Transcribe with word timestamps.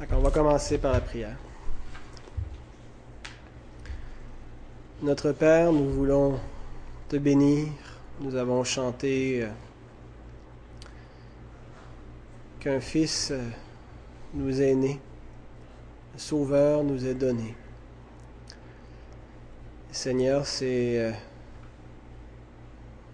on 0.00 0.20
va 0.20 0.30
commencer 0.30 0.78
par 0.78 0.92
la 0.92 1.00
prière. 1.00 1.36
Notre 5.02 5.32
Père, 5.32 5.72
nous 5.72 5.88
voulons 5.90 6.38
te 7.08 7.16
bénir. 7.16 7.68
Nous 8.20 8.34
avons 8.34 8.64
chanté 8.64 9.42
euh, 9.42 9.48
qu'un 12.60 12.80
Fils 12.80 13.30
euh, 13.30 13.42
nous 14.34 14.60
est 14.60 14.74
né, 14.74 15.00
un 16.14 16.18
Sauveur 16.18 16.82
nous 16.82 17.06
est 17.06 17.14
donné. 17.14 17.54
Seigneur, 19.90 20.46
c'est 20.46 20.98
euh, 20.98 21.12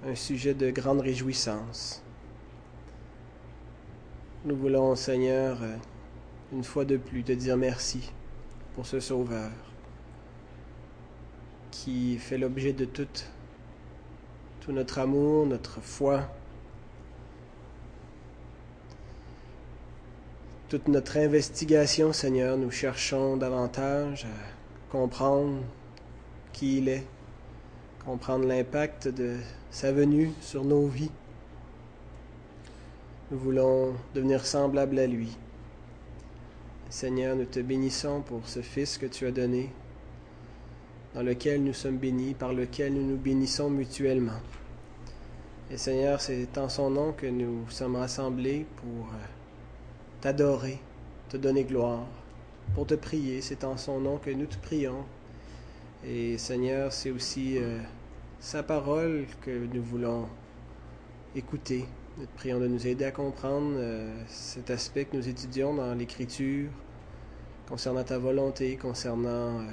un 0.07 0.15
sujet 0.15 0.55
de 0.55 0.71
grande 0.71 1.01
réjouissance. 1.01 2.03
Nous 4.45 4.57
voulons, 4.57 4.95
Seigneur, 4.97 5.59
une 6.55 6.63
fois 6.63 6.85
de 6.85 6.97
plus 6.97 7.25
te 7.25 7.33
dire 7.33 7.57
merci 7.57 8.13
pour 8.75 8.87
ce 8.87 9.01
Sauveur 9.01 9.51
qui 11.73 12.17
fait 12.19 12.39
l'objet 12.39 12.73
de 12.73 12.85
tout, 12.85 13.09
tout 14.61 14.71
notre 14.71 15.01
amour, 15.01 15.47
notre 15.47 15.81
foi, 15.81 16.29
toute 20.69 20.87
notre 20.87 21.17
investigation, 21.17 22.13
Seigneur. 22.13 22.57
Nous 22.57 22.71
cherchons 22.71 23.37
davantage 23.37 24.25
à 24.25 24.93
comprendre 24.93 25.59
qui 26.53 26.79
il 26.79 26.89
est, 26.89 27.05
comprendre 28.05 28.47
l'impact 28.47 29.09
de 29.09 29.39
sa 29.73 29.91
venue 29.91 30.33
sur 30.41 30.65
nos 30.65 30.87
vies. 30.87 31.11
Nous 33.33 33.39
voulons 33.39 33.95
devenir 34.15 34.47
semblables 34.47 35.01
à 35.01 35.09
lui. 35.09 35.37
Seigneur, 36.95 37.35
nous 37.35 37.45
te 37.45 37.59
bénissons 37.59 38.21
pour 38.21 38.47
ce 38.47 38.61
Fils 38.61 38.99
que 38.99 39.07
tu 39.07 39.27
as 39.27 39.33
donné, 39.33 39.69
dans 41.13 41.25
lequel 41.25 41.65
nous 41.65 41.73
sommes 41.73 41.97
bénis, 41.97 42.35
par 42.35 42.53
lequel 42.53 42.95
nous 42.95 43.03
nous 43.03 43.17
bénissons 43.17 43.69
mutuellement. 43.69 44.39
Et 45.73 45.77
Seigneur, 45.77 46.21
c'est 46.21 46.57
en 46.57 46.69
son 46.69 46.91
nom 46.91 47.13
que 47.13 47.27
nous 47.27 47.69
sommes 47.69 47.97
rassemblés 47.97 48.65
pour 48.77 49.09
euh, 49.09 49.27
t'adorer, 50.21 50.79
te 51.29 51.37
donner 51.37 51.65
gloire, 51.65 52.07
pour 52.77 52.87
te 52.87 52.95
prier. 52.95 53.41
C'est 53.41 53.65
en 53.65 53.77
son 53.77 53.99
nom 53.99 54.19
que 54.19 54.31
nous 54.31 54.47
te 54.47 54.57
prions. 54.59 55.05
Et 56.07 56.39
Seigneur, 56.39 56.93
c'est 56.93 57.11
aussi 57.11 57.59
euh, 57.59 57.81
sa 58.39 58.63
parole 58.63 59.27
que 59.41 59.67
nous 59.75 59.83
voulons 59.83 60.29
écouter. 61.35 61.87
Nous 62.17 62.27
prions 62.37 62.61
de 62.61 62.69
nous 62.69 62.87
aider 62.87 63.07
à 63.07 63.11
comprendre 63.11 63.73
euh, 63.75 64.09
cet 64.29 64.71
aspect 64.71 65.05
que 65.05 65.17
nous 65.17 65.29
étudions 65.29 65.75
dans 65.75 65.93
l'Écriture 65.95 66.71
concernant 67.69 68.05
ta 68.05 68.19
volonté, 68.19 68.77
concernant 68.77 69.65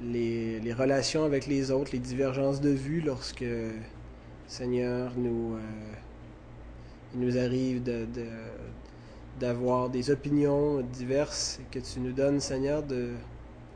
les, 0.00 0.72
relations 0.72 1.24
avec 1.24 1.48
les 1.48 1.72
autres, 1.72 1.90
les 1.92 1.98
divergences 1.98 2.60
de 2.60 2.70
vue 2.70 3.00
lorsque, 3.00 3.44
Seigneur, 4.46 5.10
nous, 5.16 5.54
euh, 5.56 5.60
il 7.14 7.20
nous 7.20 7.36
arrive 7.36 7.82
de, 7.82 8.06
d'avoir 9.40 9.90
des 9.90 10.12
opinions 10.12 10.82
diverses 10.82 11.58
et 11.60 11.80
que 11.80 11.84
tu 11.84 11.98
nous 11.98 12.12
donnes, 12.12 12.38
Seigneur, 12.38 12.84
de 12.84 13.10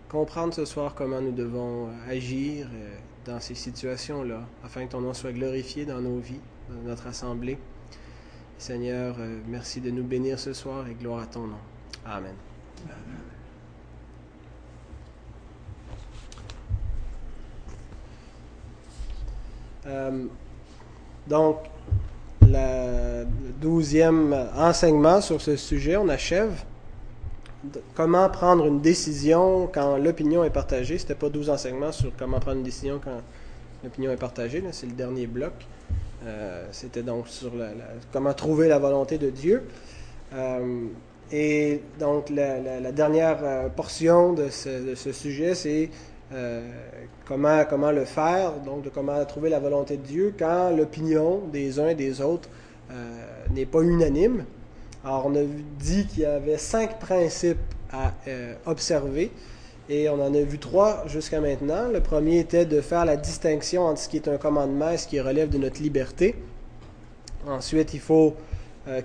comprendre 0.08 0.54
ce 0.54 0.64
soir 0.64 0.94
comment 0.94 1.20
nous 1.20 1.32
devons 1.32 1.88
agir 2.08 2.68
euh, 2.72 2.94
dans 3.24 3.40
ces 3.40 3.56
situations-là, 3.56 4.46
afin 4.62 4.86
que 4.86 4.92
ton 4.92 5.00
nom 5.00 5.12
soit 5.12 5.32
glorifié 5.32 5.84
dans 5.84 6.00
nos 6.00 6.20
vies, 6.20 6.40
notre 6.84 7.06
assemblée. 7.06 7.58
Seigneur, 8.58 9.16
euh, 9.18 9.38
merci 9.48 9.80
de 9.80 9.90
nous 9.90 10.04
bénir 10.04 10.38
ce 10.38 10.52
soir 10.52 10.86
et 10.86 10.94
gloire 10.94 11.22
à 11.22 11.26
ton 11.26 11.46
nom. 11.46 11.56
Amen. 12.04 12.34
Euh, 19.86 20.24
donc, 21.26 21.56
le 22.42 23.24
douzième 23.60 24.34
enseignement 24.54 25.20
sur 25.20 25.40
ce 25.40 25.56
sujet, 25.56 25.96
on 25.96 26.08
achève. 26.08 26.64
Comment 27.94 28.28
prendre 28.28 28.66
une 28.66 28.80
décision 28.80 29.68
quand 29.72 29.98
l'opinion 29.98 30.44
est 30.44 30.50
partagée? 30.50 30.98
C'était 30.98 31.14
pas 31.14 31.28
douze 31.28 31.50
enseignements 31.50 31.92
sur 31.92 32.12
comment 32.16 32.40
prendre 32.40 32.58
une 32.58 32.62
décision 32.62 33.00
quand 33.02 33.22
l'opinion 33.84 34.10
est 34.10 34.16
partagée. 34.16 34.62
C'est 34.72 34.86
le 34.86 34.92
dernier 34.92 35.26
bloc. 35.26 35.52
Euh, 36.26 36.66
c'était 36.72 37.02
donc 37.02 37.28
sur 37.28 37.52
comment 38.12 38.34
trouver 38.34 38.68
la 38.68 38.78
volonté 38.78 39.18
de 39.18 39.30
Dieu. 39.30 39.62
Euh, 40.34 40.86
et 41.32 41.80
donc, 41.98 42.28
la, 42.30 42.92
dernière 42.92 43.70
portion 43.76 44.32
de 44.32 44.48
ce 44.50 45.12
sujet, 45.12 45.54
c'est 45.54 45.90
euh, 46.32 46.60
comment, 47.24 47.64
comment 47.68 47.90
le 47.90 48.04
faire, 48.04 48.52
donc 48.60 48.82
de 48.82 48.88
comment 48.88 49.24
trouver 49.24 49.50
la 49.50 49.58
volonté 49.58 49.96
de 49.96 50.02
Dieu 50.02 50.34
quand 50.38 50.70
l'opinion 50.70 51.40
des 51.52 51.80
uns 51.80 51.88
et 51.88 51.96
des 51.96 52.20
autres 52.20 52.48
euh, 52.92 52.94
n'est 53.52 53.66
pas 53.66 53.80
unanime. 53.80 54.44
Alors, 55.04 55.26
on 55.26 55.34
a 55.34 55.42
dit 55.80 56.06
qu'il 56.06 56.20
y 56.20 56.26
avait 56.26 56.58
cinq 56.58 57.00
principes 57.00 57.58
à 57.92 58.12
euh, 58.28 58.54
observer 58.66 59.32
et 59.90 60.08
on 60.08 60.14
en 60.14 60.32
a 60.32 60.40
vu 60.40 60.58
trois 60.58 61.04
jusqu'à 61.08 61.40
maintenant. 61.40 61.88
Le 61.88 62.00
premier 62.00 62.38
était 62.38 62.64
de 62.64 62.80
faire 62.80 63.04
la 63.04 63.16
distinction 63.16 63.86
entre 63.86 64.00
ce 64.00 64.08
qui 64.08 64.16
est 64.16 64.28
un 64.28 64.38
commandement 64.38 64.90
et 64.90 64.96
ce 64.96 65.08
qui 65.08 65.20
relève 65.20 65.50
de 65.50 65.58
notre 65.58 65.82
liberté. 65.82 66.36
Ensuite, 67.46 67.92
il 67.92 68.00
faut 68.00 68.36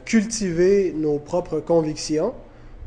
cultiver 0.06 0.94
nos 0.96 1.20
propres 1.20 1.60
convictions 1.60 2.34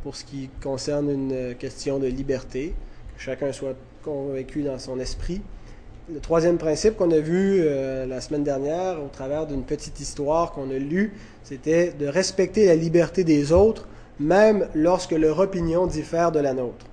pour 0.02 0.16
ce 0.16 0.24
qui 0.24 0.48
concerne 0.62 1.10
une 1.10 1.54
question 1.56 1.98
de 1.98 2.06
liberté, 2.06 2.74
que 3.16 3.22
chacun 3.22 3.52
soit 3.52 3.74
convaincu 4.02 4.62
dans 4.62 4.78
son 4.78 4.98
esprit. 5.00 5.42
Le 6.12 6.20
troisième 6.20 6.56
principe 6.56 6.96
qu'on 6.96 7.10
a 7.10 7.18
vu 7.18 7.60
euh, 7.60 8.06
la 8.06 8.22
semaine 8.22 8.44
dernière 8.44 9.02
au 9.04 9.08
travers 9.08 9.46
d'une 9.46 9.64
petite 9.64 10.00
histoire 10.00 10.52
qu'on 10.52 10.70
a 10.70 10.78
lue, 10.78 11.12
c'était 11.44 11.92
de 11.92 12.06
respecter 12.06 12.64
la 12.64 12.76
liberté 12.76 13.24
des 13.24 13.52
autres, 13.52 13.86
même 14.18 14.68
lorsque 14.74 15.12
leur 15.12 15.38
opinion 15.38 15.86
diffère 15.86 16.32
de 16.32 16.38
la 16.38 16.54
nôtre. 16.54 16.86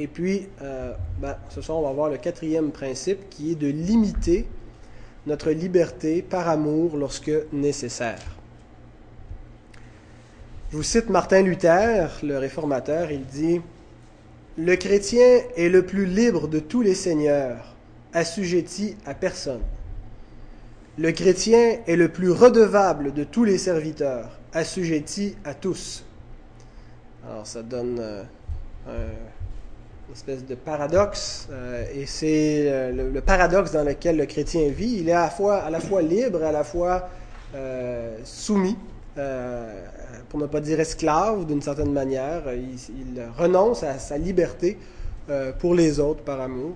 Et 0.00 0.06
puis, 0.06 0.48
euh, 0.62 0.94
ben, 1.20 1.36
ce 1.50 1.60
soir, 1.60 1.76
on 1.76 1.82
va 1.82 1.92
voir 1.92 2.08
le 2.08 2.16
quatrième 2.16 2.70
principe 2.70 3.28
qui 3.28 3.52
est 3.52 3.54
de 3.54 3.66
limiter 3.66 4.46
notre 5.26 5.50
liberté 5.50 6.22
par 6.22 6.48
amour 6.48 6.96
lorsque 6.96 7.30
nécessaire. 7.52 8.22
Je 10.72 10.78
vous 10.78 10.82
cite 10.82 11.10
Martin 11.10 11.42
Luther, 11.42 12.18
le 12.22 12.38
réformateur, 12.38 13.12
il 13.12 13.26
dit 13.26 13.60
le 14.56 14.74
chrétien 14.76 15.40
est 15.54 15.68
le 15.68 15.84
plus 15.84 16.06
libre 16.06 16.48
de 16.48 16.60
tous 16.60 16.80
les 16.80 16.94
seigneurs, 16.94 17.76
assujetti 18.14 18.96
à 19.04 19.12
personne. 19.12 19.60
Le 20.96 21.12
chrétien 21.12 21.80
est 21.86 21.96
le 21.96 22.08
plus 22.08 22.30
redevable 22.30 23.12
de 23.12 23.24
tous 23.24 23.44
les 23.44 23.58
serviteurs, 23.58 24.40
assujetti 24.54 25.36
à 25.44 25.52
tous. 25.52 26.06
Alors 27.28 27.46
ça 27.46 27.62
donne 27.62 27.98
euh, 28.00 28.22
une 28.88 29.39
espèce 30.12 30.44
de 30.44 30.54
paradoxe, 30.54 31.48
euh, 31.50 31.84
et 31.94 32.06
c'est 32.06 32.64
euh, 32.66 33.10
le, 33.12 33.20
paradoxe 33.20 33.72
dans 33.72 33.84
lequel 33.84 34.16
le 34.16 34.26
chrétien 34.26 34.68
vit. 34.68 34.98
Il 35.00 35.08
est 35.08 35.12
à 35.12 35.22
la 35.22 35.30
fois, 35.30 35.56
à 35.58 35.70
la 35.70 35.78
libre, 36.02 36.42
à 36.42 36.52
la 36.52 36.64
fois 36.64 37.08
soumis 38.24 38.76
pour 40.30 40.38
ne 40.38 40.46
pas 40.46 40.60
dire 40.60 40.80
esclave 40.80 41.44
d'une 41.44 41.60
certaine 41.60 41.92
manière. 41.92 42.42
Il, 42.54 43.20
renonce 43.36 43.82
à 43.82 43.98
sa 43.98 44.16
liberté 44.16 44.78
euh, 45.28 45.52
pour 45.52 45.74
les 45.74 46.00
autres 46.00 46.22
par 46.22 46.40
amour. 46.40 46.74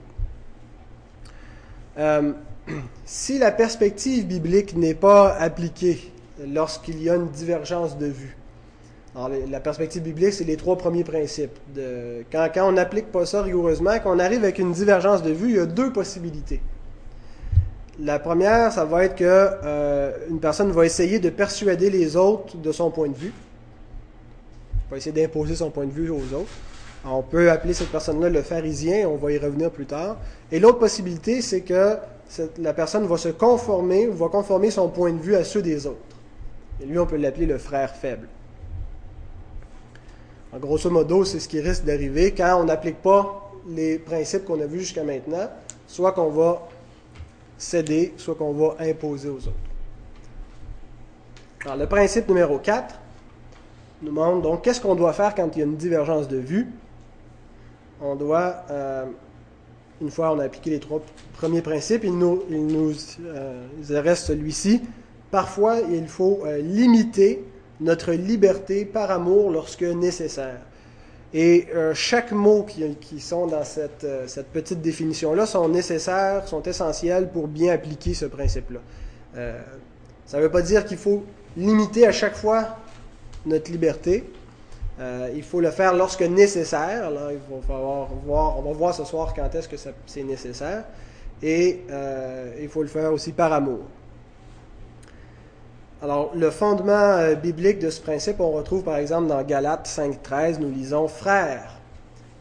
Euh, 1.98 2.32
si 3.04 3.38
la 3.38 3.52
perspective 3.52 4.26
biblique 4.26 4.76
n'est 4.76 4.94
pas 4.94 5.34
appliquée 5.34 6.12
lorsqu'il 6.46 7.02
y 7.02 7.08
a 7.08 7.14
une 7.14 7.28
divergence 7.28 7.96
de 7.96 8.06
vue, 8.06 8.36
alors, 9.16 9.30
la 9.48 9.60
perspective 9.60 10.02
biblique, 10.02 10.32
c'est 10.32 10.44
les 10.44 10.56
trois 10.56 10.76
premiers 10.76 11.04
principes. 11.04 11.56
Quand, 12.32 12.50
on 12.56 12.72
n'applique 12.72 13.12
pas 13.12 13.24
ça 13.26 13.42
rigoureusement, 13.42 13.92
quand 14.02 14.14
on 14.14 14.18
arrive 14.18 14.42
avec 14.42 14.58
une 14.58 14.72
divergence 14.72 15.22
de 15.22 15.30
vue, 15.30 15.50
il 15.50 15.56
y 15.56 15.60
a 15.60 15.66
deux 15.66 15.92
possibilités. 15.92 16.60
La 18.00 18.18
première, 18.18 18.72
ça 18.72 18.84
va 18.84 19.04
être 19.04 19.14
que 19.14 19.24
euh, 19.24 20.10
une 20.28 20.40
personne 20.40 20.72
va 20.72 20.84
essayer 20.84 21.20
de 21.20 21.30
persuader 21.30 21.90
les 21.90 22.16
autres 22.16 22.56
de 22.56 22.72
son 22.72 22.90
point 22.90 23.08
de 23.08 23.14
vue. 23.14 23.32
Va 24.90 24.96
essayer 24.96 25.12
d'imposer 25.12 25.54
son 25.54 25.70
point 25.70 25.86
de 25.86 25.92
vue 25.92 26.10
aux 26.10 26.34
autres. 26.34 26.50
on 27.04 27.22
peut 27.22 27.52
appeler 27.52 27.72
cette 27.72 27.92
personne-là 27.92 28.30
le 28.30 28.42
pharisien, 28.42 29.08
on 29.08 29.14
va 29.14 29.30
y 29.30 29.38
revenir 29.38 29.70
plus 29.70 29.86
tard. 29.86 30.16
Et 30.50 30.58
l'autre 30.58 30.80
possibilité, 30.80 31.40
c'est 31.40 31.60
que 31.60 31.98
la 32.58 32.74
personne 32.74 33.06
va 33.06 33.16
se 33.16 33.28
conformer, 33.28 34.08
va 34.08 34.28
conformer 34.28 34.72
son 34.72 34.88
point 34.88 35.12
de 35.12 35.22
vue 35.22 35.36
à 35.36 35.44
ceux 35.44 35.62
des 35.62 35.86
autres. 35.86 35.98
Et 36.82 36.86
lui, 36.86 36.98
on 36.98 37.06
peut 37.06 37.16
l'appeler 37.16 37.46
le 37.46 37.58
frère 37.58 37.94
faible. 37.94 38.26
Grosso 40.60 40.88
modo, 40.88 41.24
c'est 41.24 41.40
ce 41.40 41.48
qui 41.48 41.60
risque 41.60 41.84
d'arriver 41.84 42.32
quand 42.32 42.60
on 42.60 42.64
n'applique 42.64 43.02
pas 43.02 43.50
les 43.68 43.98
principes 43.98 44.44
qu'on 44.44 44.60
a 44.60 44.66
vus 44.66 44.80
jusqu'à 44.80 45.02
maintenant, 45.02 45.48
soit 45.86 46.12
qu'on 46.12 46.28
va 46.28 46.68
céder, 47.58 48.14
soit 48.16 48.34
qu'on 48.34 48.52
va 48.52 48.76
imposer 48.80 49.28
aux 49.28 49.38
autres. 49.38 49.50
Alors, 51.64 51.76
le 51.76 51.86
principe 51.86 52.28
numéro 52.28 52.58
4, 52.58 52.94
nous 54.02 54.12
montre 54.12 54.42
donc 54.42 54.62
qu'est-ce 54.62 54.80
qu'on 54.80 54.94
doit 54.94 55.12
faire 55.12 55.34
quand 55.34 55.48
il 55.56 55.58
y 55.58 55.62
a 55.62 55.64
une 55.64 55.76
divergence 55.76 56.28
de 56.28 56.36
vue. 56.36 56.68
On 58.02 58.14
doit, 58.14 58.64
euh, 58.70 59.06
une 60.02 60.10
fois 60.10 60.32
on 60.32 60.38
a 60.38 60.44
appliqué 60.44 60.70
les 60.70 60.80
trois 60.80 61.00
premiers 61.32 61.62
principes, 61.62 62.04
il 62.04 62.16
nous, 62.16 62.42
il 62.50 62.66
nous 62.66 62.92
euh, 63.24 63.66
reste 63.90 64.26
celui-ci. 64.26 64.82
Parfois, 65.30 65.78
il 65.80 66.06
faut 66.06 66.42
euh, 66.44 66.58
limiter 66.58 67.44
notre 67.80 68.12
liberté 68.12 68.84
par 68.84 69.10
amour 69.10 69.50
lorsque 69.50 69.82
nécessaire. 69.82 70.60
Et 71.32 71.66
chaque 71.94 72.30
mot 72.30 72.62
qui, 72.62 72.94
qui, 73.00 73.18
sont 73.18 73.48
dans 73.48 73.64
cette, 73.64 74.06
cette 74.28 74.46
petite 74.52 74.80
définition-là 74.80 75.46
sont 75.46 75.68
nécessaires, 75.68 76.46
sont 76.46 76.62
essentiels 76.62 77.28
pour 77.28 77.48
bien 77.48 77.72
appliquer 77.72 78.14
ce 78.14 78.26
principe-là. 78.26 78.78
ça 80.26 80.36
ne 80.36 80.42
veut 80.42 80.50
pas 80.50 80.62
dire 80.62 80.84
qu'il 80.84 80.96
faut 80.96 81.24
limiter 81.56 82.06
à 82.06 82.12
chaque 82.12 82.36
fois 82.36 82.76
notre 83.46 83.70
liberté. 83.70 84.24
Euh, 85.00 85.28
il 85.34 85.42
faut 85.42 85.60
le 85.60 85.70
faire 85.70 85.94
lorsque 85.94 86.22
nécessaire. 86.22 87.10
Là, 87.10 87.30
il 87.32 87.38
va 87.38 87.62
falloir 87.66 88.08
voir, 88.24 88.58
on 88.58 88.62
va 88.62 88.72
voir 88.72 88.94
ce 88.94 89.04
soir 89.04 89.34
quand 89.34 89.52
est-ce 89.54 89.68
que 89.68 89.76
c'est 90.06 90.22
nécessaire. 90.22 90.84
Et 91.42 91.82
euh, 91.90 92.54
il 92.60 92.68
faut 92.68 92.82
le 92.82 92.88
faire 92.88 93.12
aussi 93.12 93.32
par 93.32 93.52
amour. 93.52 93.80
Alors, 96.04 96.32
le 96.34 96.50
fondement 96.50 96.92
euh, 96.92 97.34
biblique 97.34 97.78
de 97.78 97.88
ce 97.88 97.98
principe, 97.98 98.38
on 98.38 98.50
retrouve 98.50 98.82
par 98.82 98.98
exemple 98.98 99.26
dans 99.26 99.42
Galates 99.42 99.88
5.13, 99.88 100.58
nous 100.58 100.70
lisons 100.70 101.08
Frères, 101.08 101.80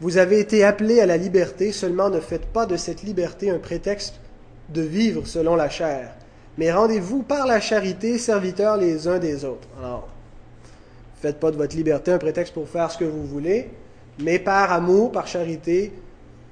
vous 0.02 0.18
avez 0.18 0.38
été 0.38 0.62
appelés 0.64 1.00
à 1.00 1.06
la 1.06 1.16
liberté, 1.16 1.72
seulement 1.72 2.10
ne 2.10 2.20
faites 2.20 2.44
pas 2.44 2.66
de 2.66 2.76
cette 2.76 3.02
liberté 3.02 3.48
un 3.48 3.58
prétexte 3.58 4.20
de 4.68 4.82
vivre 4.82 5.26
selon 5.26 5.56
la 5.56 5.70
chair, 5.70 6.10
mais 6.58 6.70
rendez-vous 6.70 7.22
par 7.22 7.46
la 7.46 7.58
charité 7.58 8.18
serviteurs 8.18 8.76
les 8.76 9.08
uns 9.08 9.18
des 9.18 9.46
autres. 9.46 9.66
Alors, 9.82 10.08
faites 11.22 11.40
pas 11.40 11.50
de 11.50 11.56
votre 11.56 11.74
liberté 11.74 12.12
un 12.12 12.18
prétexte 12.18 12.52
pour 12.52 12.68
faire 12.68 12.90
ce 12.90 12.98
que 12.98 13.06
vous 13.06 13.24
voulez, 13.24 13.70
mais 14.18 14.38
par 14.38 14.72
amour, 14.72 15.10
par 15.10 15.26
charité, 15.26 15.90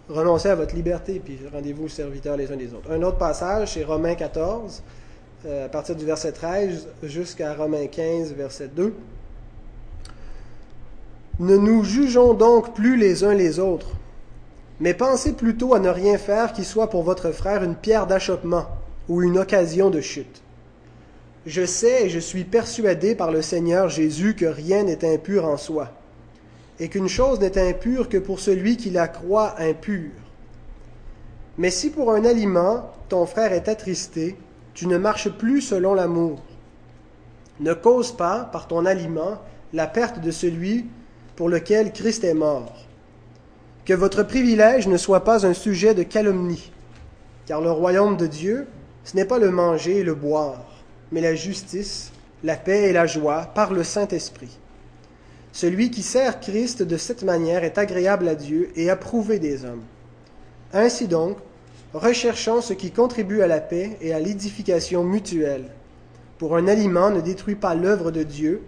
renoncez 0.09 0.49
à 0.49 0.55
votre 0.55 0.75
liberté, 0.75 1.21
puis 1.23 1.39
rendez-vous 1.53 1.91
serviteurs 1.91 2.39
les 2.39 2.51
uns 2.51 2.57
des 2.57 2.73
autres. 2.73 2.91
Un 2.91 3.03
autre 3.03 3.19
passage, 3.19 3.75
c'est 3.75 3.85
Romains 3.85 4.15
14, 4.15 4.83
euh, 4.83 5.03
à 5.45 5.69
partir 5.69 5.97
du 5.97 6.05
verset 6.05 6.33
13 6.33 6.87
jusqu'à 7.03 7.55
Romains 7.55 7.89
15, 7.89 8.33
verset 8.35 8.69
2. 8.69 8.95
Ne 11.41 11.57
nous 11.57 11.83
jugeons 11.83 12.35
donc 12.35 12.75
plus 12.75 12.97
les 12.97 13.25
uns 13.25 13.35
les 13.35 13.59
autres, 13.59 13.91
mais 14.79 14.95
pensez 14.95 15.33
plutôt 15.33 15.75
à 15.75 15.81
ne 15.81 15.89
rien 15.89 16.17
faire 16.17 16.53
qui 16.53 16.65
soit 16.65 16.91
pour 16.91 17.03
votre 17.03 17.33
frère 17.33 17.65
une 17.65 17.75
pierre 17.75 18.07
d'achoppement 18.07 18.67
ou 19.09 19.23
une 19.23 19.39
occasion 19.39 19.91
de 19.91 20.01
chute. 20.01 20.43
Je 21.45 21.67
sais 21.67 22.07
et 22.07 22.09
je 22.09 22.21
suis 22.21 22.45
persuadé 22.45 23.17
par 23.17 23.33
le 23.33 23.43
Seigneur 23.43 23.89
Jésus 23.89 24.37
que 24.37 24.47
rien 24.47 24.85
n'est 24.85 25.05
impur 25.05 25.45
en 25.45 25.57
soi, 25.57 25.89
et 26.79 26.89
qu'une 26.89 27.09
chose 27.09 27.41
n'est 27.41 27.59
impure 27.59 28.09
que 28.09 28.19
pour 28.19 28.39
celui 28.39 28.77
qui 28.77 28.91
la 28.91 29.09
croit 29.09 29.61
impure. 29.61 30.13
Mais 31.59 31.71
si 31.71 31.91
pour 31.91 32.13
un 32.13 32.25
aliment 32.25 32.93
ton 33.09 33.27
frère 33.27 33.53
est 33.53 33.69
attristé, 33.69 34.37
tu 34.75 34.87
ne 34.87 34.99
marches 34.99 35.31
plus 35.31 35.61
selon 35.61 35.95
l'amour. 35.95 36.43
Ne 37.61 37.75
cause 37.75 38.13
pas, 38.17 38.49
par 38.53 38.69
ton 38.69 38.87
aliment, 38.87 39.41
la 39.73 39.87
perte 39.87 40.21
de 40.21 40.31
celui 40.31 40.87
pour 41.37 41.49
lequel 41.49 41.93
Christ 41.93 42.25
est 42.25 42.35
mort. 42.35 42.87
Que 43.85 43.95
votre 43.95 44.23
privilège 44.23 44.89
ne 44.89 44.97
soit 44.97 45.25
pas 45.25 45.47
un 45.47 45.55
sujet 45.55 45.95
de 45.95 46.03
calomnie, 46.03 46.73
car 47.47 47.61
le 47.61 47.71
royaume 47.71 48.17
de 48.17 48.27
Dieu, 48.27 48.67
ce 49.05 49.17
n'est 49.17 49.25
pas 49.25 49.39
le 49.39 49.51
manger 49.51 49.99
et 49.99 50.05
le 50.05 50.15
boire 50.15 50.73
mais 51.13 51.21
la 51.21 51.35
justice, 51.35 52.11
la 52.43 52.57
paix 52.57 52.89
et 52.89 52.93
la 52.93 53.07
joie 53.07 53.51
par 53.55 53.73
le 53.73 53.85
Saint-Esprit. 53.85 54.59
Celui 55.53 55.91
qui 55.91 56.03
sert 56.03 56.41
Christ 56.41 56.83
de 56.83 56.97
cette 56.97 57.23
manière 57.23 57.63
est 57.63 57.77
agréable 57.77 58.27
à 58.27 58.35
Dieu 58.35 58.73
et 58.75 58.89
approuvé 58.89 59.39
des 59.39 59.67
hommes. 59.67 59.85
Ainsi 60.73 61.07
donc, 61.07 61.37
recherchons 61.95 62.61
ce 62.61 62.73
qui 62.73 62.91
contribue 62.91 63.43
à 63.43 63.47
la 63.47 63.61
paix 63.61 63.97
et 64.01 64.13
à 64.13 64.21
l'édification 64.21 65.05
mutuelle. 65.05 65.71
Pour 66.39 66.57
un 66.57 66.67
aliment 66.67 67.11
ne 67.11 67.21
détruit 67.21 67.55
pas 67.55 67.75
l'œuvre 67.75 68.11
de 68.11 68.23
Dieu. 68.23 68.63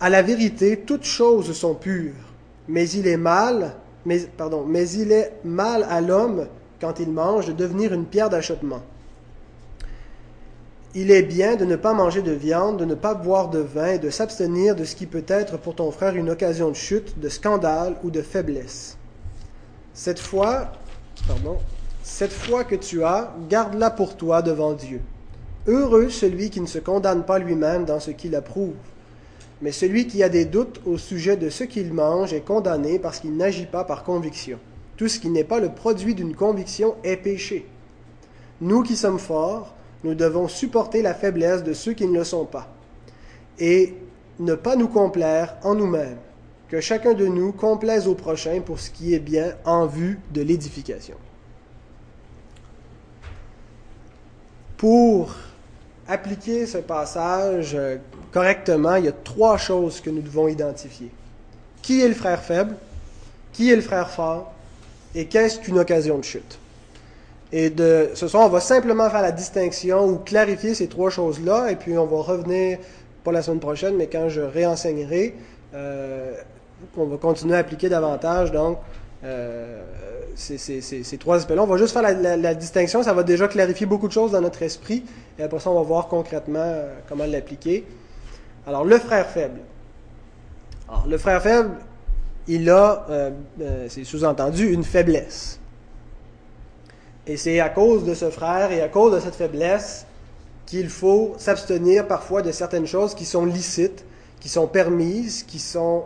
À 0.00 0.10
la 0.10 0.22
vérité, 0.22 0.78
toutes 0.86 1.04
choses 1.04 1.52
sont 1.52 1.74
pures, 1.74 2.14
mais 2.68 2.88
il 2.90 3.06
est 3.06 3.16
mal, 3.16 3.74
mais, 4.04 4.28
il 4.94 5.12
est 5.12 5.32
mal 5.44 5.84
à 5.88 6.00
l'homme, 6.00 6.46
quand 6.80 7.00
il 7.00 7.10
mange, 7.10 7.46
de 7.46 7.52
devenir 7.52 7.92
une 7.92 8.06
pierre 8.06 8.30
d'achoppement 8.30 8.82
il 10.94 11.10
est 11.10 11.22
bien 11.22 11.56
de 11.56 11.64
ne 11.64 11.76
pas 11.76 11.92
manger 11.92 12.22
de 12.22 12.32
viande, 12.32 12.78
de 12.78 12.84
ne 12.84 12.94
pas 12.94 13.14
boire 13.14 13.50
de 13.50 13.58
vin 13.58 13.92
et 13.92 13.98
de 13.98 14.10
s'abstenir 14.10 14.74
de 14.74 14.84
ce 14.84 14.96
qui 14.96 15.06
peut 15.06 15.24
être 15.28 15.58
pour 15.58 15.74
ton 15.74 15.90
frère 15.90 16.16
une 16.16 16.30
occasion 16.30 16.70
de 16.70 16.74
chute, 16.74 17.20
de 17.20 17.28
scandale 17.28 17.96
ou 18.02 18.10
de 18.10 18.22
faiblesse. 18.22 18.96
Cette 19.92 20.18
foi, 20.18 20.72
pardon, 21.26 21.58
cette 22.08 22.32
foi 22.32 22.64
que 22.64 22.74
tu 22.74 23.04
as, 23.04 23.34
garde-la 23.50 23.90
pour 23.90 24.16
toi 24.16 24.40
devant 24.40 24.72
Dieu. 24.72 25.02
Heureux 25.66 26.08
celui 26.08 26.48
qui 26.48 26.60
ne 26.60 26.66
se 26.66 26.78
condamne 26.78 27.22
pas 27.22 27.38
lui-même 27.38 27.84
dans 27.84 28.00
ce 28.00 28.10
qu'il 28.10 28.34
approuve. 28.34 28.72
Mais 29.60 29.72
celui 29.72 30.06
qui 30.06 30.22
a 30.22 30.30
des 30.30 30.46
doutes 30.46 30.80
au 30.86 30.96
sujet 30.96 31.36
de 31.36 31.50
ce 31.50 31.64
qu'il 31.64 31.92
mange 31.92 32.32
est 32.32 32.40
condamné 32.40 32.98
parce 32.98 33.20
qu'il 33.20 33.36
n'agit 33.36 33.66
pas 33.66 33.84
par 33.84 34.04
conviction. 34.04 34.58
Tout 34.96 35.06
ce 35.06 35.20
qui 35.20 35.28
n'est 35.28 35.44
pas 35.44 35.60
le 35.60 35.68
produit 35.68 36.14
d'une 36.14 36.34
conviction 36.34 36.96
est 37.04 37.18
péché. 37.18 37.66
Nous 38.62 38.82
qui 38.82 38.96
sommes 38.96 39.18
forts, 39.18 39.74
nous 40.02 40.14
devons 40.14 40.48
supporter 40.48 41.02
la 41.02 41.14
faiblesse 41.14 41.62
de 41.62 41.74
ceux 41.74 41.92
qui 41.92 42.06
ne 42.06 42.18
le 42.18 42.24
sont 42.24 42.46
pas 42.46 42.68
et 43.60 43.94
ne 44.40 44.54
pas 44.54 44.76
nous 44.76 44.88
complaire 44.88 45.56
en 45.62 45.74
nous-mêmes, 45.74 46.16
que 46.68 46.80
chacun 46.80 47.12
de 47.12 47.26
nous 47.26 47.52
complaise 47.52 48.08
au 48.08 48.14
prochain 48.14 48.60
pour 48.64 48.80
ce 48.80 48.90
qui 48.90 49.14
est 49.14 49.20
bien 49.20 49.54
en 49.66 49.86
vue 49.86 50.18
de 50.32 50.40
l'édification. 50.40 51.16
Pour 54.78 55.34
appliquer 56.06 56.64
ce 56.64 56.78
passage 56.78 57.72
euh, 57.74 57.96
correctement, 58.32 58.94
il 58.94 59.06
y 59.06 59.08
a 59.08 59.12
trois 59.12 59.58
choses 59.58 60.00
que 60.00 60.08
nous 60.08 60.22
devons 60.22 60.46
identifier. 60.46 61.10
Qui 61.82 62.00
est 62.00 62.08
le 62.08 62.14
frère 62.14 62.40
faible? 62.40 62.76
Qui 63.52 63.72
est 63.72 63.76
le 63.76 63.82
frère 63.82 64.08
fort? 64.08 64.52
Et 65.16 65.26
qu'est-ce 65.26 65.58
qu'une 65.58 65.80
occasion 65.80 66.16
de 66.18 66.22
chute? 66.22 66.60
Et 67.50 67.70
de 67.70 68.10
ce 68.14 68.28
soir, 68.28 68.46
on 68.46 68.50
va 68.50 68.60
simplement 68.60 69.10
faire 69.10 69.22
la 69.22 69.32
distinction 69.32 70.06
ou 70.06 70.16
clarifier 70.18 70.74
ces 70.74 70.86
trois 70.86 71.10
choses-là, 71.10 71.72
et 71.72 71.76
puis 71.76 71.98
on 71.98 72.06
va 72.06 72.18
revenir, 72.18 72.78
pas 73.24 73.32
la 73.32 73.42
semaine 73.42 73.58
prochaine, 73.58 73.96
mais 73.96 74.06
quand 74.06 74.28
je 74.28 74.42
réenseignerai, 74.42 75.34
euh, 75.74 76.34
on 76.96 77.06
va 77.06 77.16
continuer 77.16 77.56
à 77.56 77.58
appliquer 77.58 77.88
davantage, 77.88 78.52
donc, 78.52 78.78
euh, 79.24 79.82
ces, 80.36 81.18
trois 81.18 81.36
aspects-là. 81.36 81.62
On 81.62 81.66
va 81.66 81.76
juste 81.76 81.92
faire 81.92 82.02
la, 82.02 82.54
distinction, 82.54 83.02
ça 83.02 83.12
va 83.12 83.24
déjà 83.24 83.48
clarifier 83.48 83.86
beaucoup 83.86 84.06
de 84.06 84.12
choses 84.12 84.30
dans 84.32 84.40
notre 84.40 84.62
esprit, 84.62 85.04
et 85.38 85.42
après 85.42 85.58
ça, 85.58 85.70
on 85.70 85.74
va 85.74 85.82
voir 85.82 86.08
concrètement 86.08 86.62
euh, 86.62 86.94
comment 87.08 87.26
l'appliquer. 87.26 87.84
Alors, 88.66 88.84
le 88.84 88.98
frère 88.98 89.26
faible. 89.28 89.60
Alors, 90.88 91.06
le 91.08 91.18
frère 91.18 91.42
faible, 91.42 91.70
il 92.46 92.70
a, 92.70 93.06
euh, 93.10 93.30
c'est 93.88 94.04
sous-entendu, 94.04 94.72
une 94.72 94.84
faiblesse. 94.84 95.58
Et 97.26 97.36
c'est 97.36 97.60
à 97.60 97.68
cause 97.68 98.04
de 98.04 98.14
ce 98.14 98.30
frère 98.30 98.70
et 98.72 98.80
à 98.80 98.88
cause 98.88 99.14
de 99.14 99.20
cette 99.20 99.34
faiblesse 99.34 100.06
qu'il 100.64 100.88
faut 100.88 101.34
s'abstenir 101.38 102.06
parfois 102.06 102.40
de 102.42 102.52
certaines 102.52 102.86
choses 102.86 103.14
qui 103.14 103.24
sont 103.24 103.44
licites, 103.44 104.04
qui 104.40 104.48
sont 104.48 104.66
permises, 104.66 105.42
qui 105.42 105.58
sont 105.58 106.04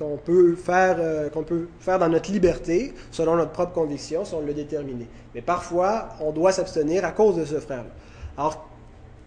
qu'on 0.00 0.16
peut 0.16 0.54
faire 0.54 0.96
euh, 0.98 1.28
qu'on 1.28 1.42
peut 1.42 1.68
faire 1.78 1.98
dans 1.98 2.08
notre 2.08 2.32
liberté, 2.32 2.94
selon 3.10 3.36
notre 3.36 3.52
propre 3.52 3.72
conviction, 3.72 4.24
si 4.24 4.34
on 4.34 4.40
le 4.40 4.54
déterminé. 4.54 5.06
Mais 5.34 5.42
parfois, 5.42 6.08
on 6.20 6.32
doit 6.32 6.52
s'abstenir 6.52 7.04
à 7.04 7.12
cause 7.12 7.36
de 7.36 7.44
ce 7.44 7.60
frère. 7.60 7.84
Alors, 8.38 8.66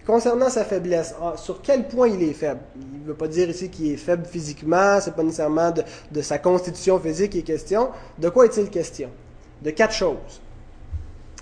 concernant 0.06 0.50
sa 0.50 0.66
faiblesse, 0.66 1.14
ah, 1.22 1.34
sur 1.38 1.62
quel 1.62 1.88
point 1.88 2.08
il 2.08 2.24
est 2.24 2.34
faible? 2.34 2.62
Il 2.76 3.02
ne 3.02 3.06
veut 3.06 3.14
pas 3.14 3.28
dire 3.28 3.50
ici 3.50 3.70
qu'il 3.70 3.92
est 3.92 3.98
faible 3.98 4.26
physiquement, 4.26 5.00
c'est 5.00 5.16
pas 5.16 5.22
nécessairement 5.22 5.70
de, 5.70 5.84
de 6.12 6.22
sa 6.24 6.40
constitution 6.40 7.00
physique 7.00 7.34
qui 7.34 7.40
est 7.40 7.44
question. 7.44 7.90
De 8.18 8.30
quoi 8.30 8.46
est-il 8.46 8.72
question? 8.72 9.12
De 9.62 9.70
quatre 9.70 9.94
choses. 9.94 10.42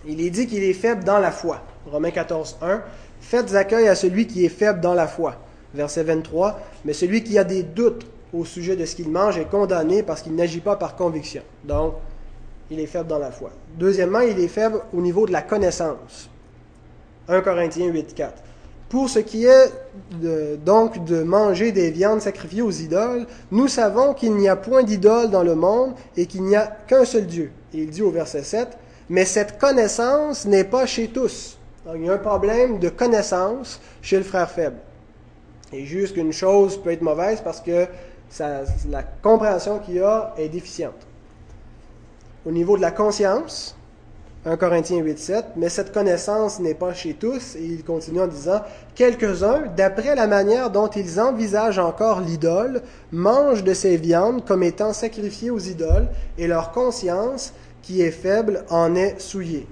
Il 0.05 0.19
est 0.19 0.29
dit 0.29 0.45
qu'il 0.45 0.63
est 0.63 0.73
faible 0.73 1.05
dans 1.05 1.19
la 1.19 1.31
foi. 1.31 1.61
Romains 1.85 2.11
14, 2.11 2.57
1. 2.61 2.81
Faites 3.21 3.55
accueil 3.55 3.88
à 3.88 3.95
celui 3.95 4.27
qui 4.27 4.43
est 4.43 4.50
faible 4.50 4.81
dans 4.81 4.93
la 4.93 5.07
foi. 5.07 5.35
Verset 5.73 6.03
23. 6.03 6.59
Mais 6.83 6.91
celui 6.91 7.23
qui 7.23 7.38
a 7.38 7.45
des 7.45 7.63
doutes 7.63 8.05
au 8.33 8.45
sujet 8.45 8.75
de 8.75 8.85
ce 8.85 8.95
qu'il 8.95 9.09
mange 9.09 9.38
est 9.38 9.50
condamné 9.50 10.03
parce 10.03 10.21
qu'il 10.21 10.35
n'agit 10.35 10.61
pas 10.61 10.75
par 10.75 10.95
conviction. 10.95 11.41
Donc, 11.63 11.95
il 12.69 12.79
est 12.79 12.85
faible 12.85 13.07
dans 13.07 13.19
la 13.19 13.31
foi. 13.31 13.51
Deuxièmement, 13.77 14.21
il 14.21 14.39
est 14.39 14.47
faible 14.47 14.81
au 14.93 15.01
niveau 15.01 15.25
de 15.27 15.31
la 15.31 15.41
connaissance. 15.41 16.29
1 17.27 17.41
Corinthiens 17.41 17.88
8, 17.88 18.13
4. 18.13 18.33
Pour 18.89 19.09
ce 19.09 19.19
qui 19.19 19.45
est 19.45 19.71
donc 20.65 21.05
de 21.05 21.23
manger 21.23 21.71
des 21.71 21.91
viandes 21.91 22.21
sacrifiées 22.21 22.61
aux 22.61 22.71
idoles, 22.71 23.25
nous 23.50 23.67
savons 23.67 24.13
qu'il 24.13 24.35
n'y 24.35 24.50
a 24.50 24.55
point 24.55 24.83
d'idole 24.83 25.29
dans 25.29 25.43
le 25.43 25.55
monde 25.55 25.93
et 26.17 26.25
qu'il 26.25 26.43
n'y 26.43 26.55
a 26.55 26.67
qu'un 26.88 27.05
seul 27.05 27.25
Dieu. 27.25 27.51
Et 27.73 27.79
il 27.79 27.89
dit 27.89 28.01
au 28.01 28.11
verset 28.11 28.43
7, 28.43 28.67
mais 29.09 29.23
cette 29.23 29.57
connaissance 29.57 30.45
n'est 30.45 30.65
pas 30.65 30.85
chez 30.85 31.07
tous. 31.07 31.57
il 31.95 32.05
y 32.05 32.09
a 32.09 32.13
un 32.13 32.17
problème 32.17 32.79
de 32.79 32.89
connaissance 32.89 33.79
chez 34.01 34.17
le 34.17 34.23
frère 34.23 34.50
faible. 34.50 34.77
Il 35.73 35.85
juge 35.85 36.13
qu'une 36.13 36.33
chose 36.33 36.81
peut 36.81 36.91
être 36.91 37.01
mauvaise 37.01 37.39
parce 37.41 37.61
que 37.61 37.88
la 38.39 39.03
compréhension 39.21 39.79
qu'il 39.79 40.01
a 40.01 40.33
est 40.38 40.50
déficiente. 40.50 41.07
Au 42.45 42.51
niveau 42.51 42.77
de 42.77 42.81
la 42.81 42.91
conscience, 42.91 43.75
1 44.45 44.57
Corinthiens 44.57 44.97
8, 44.97 45.19
7, 45.19 45.45
mais 45.55 45.69
cette 45.69 45.93
connaissance 45.93 46.59
n'est 46.59 46.73
pas 46.73 46.93
chez 46.93 47.13
tous, 47.13 47.55
et 47.55 47.63
il 47.63 47.83
continue 47.83 48.21
en 48.21 48.27
disant, 48.27 48.61
quelques-uns, 48.95 49.67
d'après 49.77 50.15
la 50.15 50.25
manière 50.25 50.71
dont 50.71 50.88
ils 50.88 51.19
envisagent 51.19 51.77
encore 51.77 52.21
l'idole, 52.21 52.81
mangent 53.11 53.63
de 53.63 53.75
ces 53.75 53.97
viandes 53.97 54.43
comme 54.45 54.63
étant 54.63 54.93
sacrifiées 54.93 55.51
aux 55.51 55.59
idoles, 55.59 56.07
et 56.39 56.47
leur 56.47 56.71
conscience, 56.71 57.53
qui 57.83 58.01
est 58.01 58.11
faible, 58.11 58.65
en 58.71 58.95
est 58.95 59.19
souillée. 59.19 59.67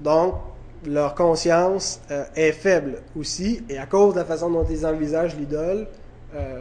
Donc, 0.00 0.34
leur 0.86 1.14
conscience 1.14 2.00
euh, 2.10 2.24
est 2.36 2.52
faible 2.52 3.02
aussi, 3.18 3.62
et 3.68 3.78
à 3.78 3.86
cause 3.86 4.14
de 4.14 4.20
la 4.20 4.24
façon 4.24 4.50
dont 4.50 4.66
ils 4.68 4.86
envisagent 4.86 5.36
l'idole, 5.36 5.86
euh, 6.34 6.60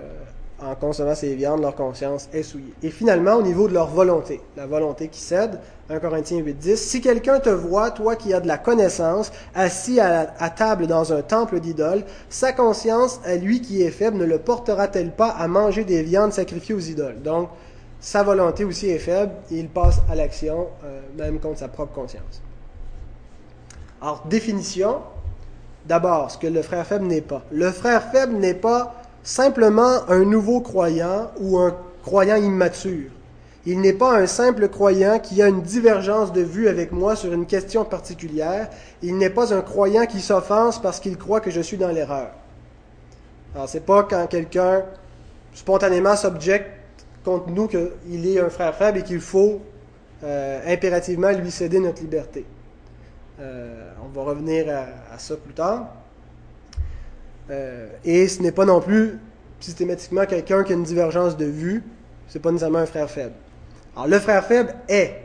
en 0.62 0.76
consommant 0.76 1.16
ces 1.16 1.36
viandes, 1.36 1.62
leur 1.62 1.76
conscience 1.76 2.28
est 2.34 2.44
souillée. 2.44 2.74
Et 2.84 2.90
finalement, 2.90 3.36
au 3.36 3.42
niveau 3.42 3.68
de 3.68 3.74
leur 3.74 3.88
volonté, 3.88 4.42
la 4.58 4.66
volonté 4.66 5.08
qui 5.08 5.22
cède, 5.22 5.60
1 5.90 6.00
Corinthiens 6.00 6.40
8, 6.40 6.54
10, 6.54 6.76
si 6.76 7.02
quelqu'un 7.02 7.40
te 7.40 7.50
voit, 7.50 7.92
toi 7.92 8.16
qui 8.16 8.34
as 8.34 8.42
de 8.42 8.48
la 8.48 8.58
connaissance, 8.58 9.32
assis 9.56 10.00
à, 10.00 10.26
table 10.50 10.88
dans 10.88 11.14
un 11.14 11.22
temple 11.22 11.60
d'idole, 11.60 12.04
sa 12.30 12.52
conscience, 12.52 13.22
à 13.24 13.36
lui 13.36 13.62
qui 13.62 13.82
est 13.82 13.92
faible, 13.92 14.18
ne 14.18 14.26
le 14.26 14.40
portera-t-elle 14.40 15.12
pas 15.12 15.30
à 15.30 15.48
manger 15.48 15.86
des 15.86 16.04
viandes 16.04 16.34
sacrifiées 16.34 16.76
aux 16.76 16.80
idoles 16.80 17.22
Donc, 17.22 17.50
sa 18.02 18.24
volonté 18.24 18.64
aussi 18.64 18.90
est 18.90 19.00
faible, 19.00 19.32
et 19.52 19.60
il 19.60 19.70
passe 19.70 20.00
à 20.10 20.16
l'action, 20.16 20.68
euh, 20.84 21.02
même 21.18 21.40
contre 21.40 21.60
sa 21.60 21.68
propre 21.68 21.94
conscience. 21.94 22.42
Alors, 24.02 24.24
définition, 24.30 24.98
d'abord, 25.86 26.32
ce 26.32 26.38
que 26.38 26.48
le 26.48 26.62
frère 26.62 26.86
faible 26.86 27.06
n'est 27.06 27.22
pas. 27.22 27.42
Le 27.52 27.72
frère 27.72 28.12
faible 28.12 28.34
n'est 28.34 28.54
pas 28.54 28.96
simplement 29.24 30.08
un 30.08 30.24
nouveau 30.24 30.62
croyant 30.62 31.32
ou 31.40 31.58
un 31.58 31.76
croyant 32.04 32.38
immature. 32.38 33.12
Il 33.66 33.82
n'est 33.82 33.94
pas 33.94 34.18
un 34.18 34.26
simple 34.26 34.70
croyant 34.70 35.20
qui 35.20 35.42
a 35.42 35.50
une 35.50 35.62
divergence 35.62 36.32
de 36.32 36.42
vue 36.42 36.70
avec 36.70 36.94
moi 36.94 37.18
sur 37.18 37.34
une 37.34 37.46
question 37.46 37.84
particulière. 37.84 38.70
Il 39.02 39.18
n'est 39.18 39.30
pas 39.30 39.54
un 39.54 39.62
croyant 39.62 40.06
qui 40.06 40.22
s'offense 40.22 40.82
parce 40.82 41.02
qu'il 41.02 41.18
croit 41.18 41.42
que 41.42 41.52
je 41.52 41.60
suis 41.60 41.78
dans 41.78 41.90
l'erreur. 41.90 42.30
Alors, 43.54 43.68
c'est 43.68 43.86
pas 43.86 44.04
quand 44.04 44.28
quelqu'un 44.28 44.84
spontanément 45.54 46.16
s'objecte 46.16 46.70
contre 47.26 47.50
nous 47.50 47.68
qu'il 47.68 48.26
est 48.26 48.40
un 48.40 48.50
frère 48.50 48.74
faible 48.76 49.00
et 49.00 49.04
qu'il 49.04 49.20
faut 49.20 49.60
euh, 50.24 50.74
impérativement 50.74 51.32
lui 51.32 51.52
céder 51.52 51.80
notre 51.80 52.02
liberté. 52.02 52.46
Euh, 53.40 53.92
on 54.04 54.10
va 54.10 54.24
revenir 54.24 54.66
à 54.70 55.18
ça 55.18 55.36
plus 55.38 55.54
tard. 55.54 55.88
Euh, 57.50 57.88
et 58.04 58.28
ce 58.28 58.42
n'est 58.42 58.52
pas 58.52 58.66
non 58.66 58.82
plus 58.82 59.20
systématiquement 59.60 60.26
quelqu'un 60.26 60.64
qui 60.64 60.74
a 60.74 60.76
une 60.76 60.84
divergence 60.84 61.36
de 61.36 61.46
vue, 61.46 61.84
c'est 62.28 62.40
pas 62.40 62.52
nécessairement 62.52 62.80
un 62.80 62.86
frère 62.86 63.10
faible. 63.10 63.34
Alors 63.96 64.08
le 64.08 64.20
frère 64.20 64.46
faible 64.46 64.74
est 64.88 65.16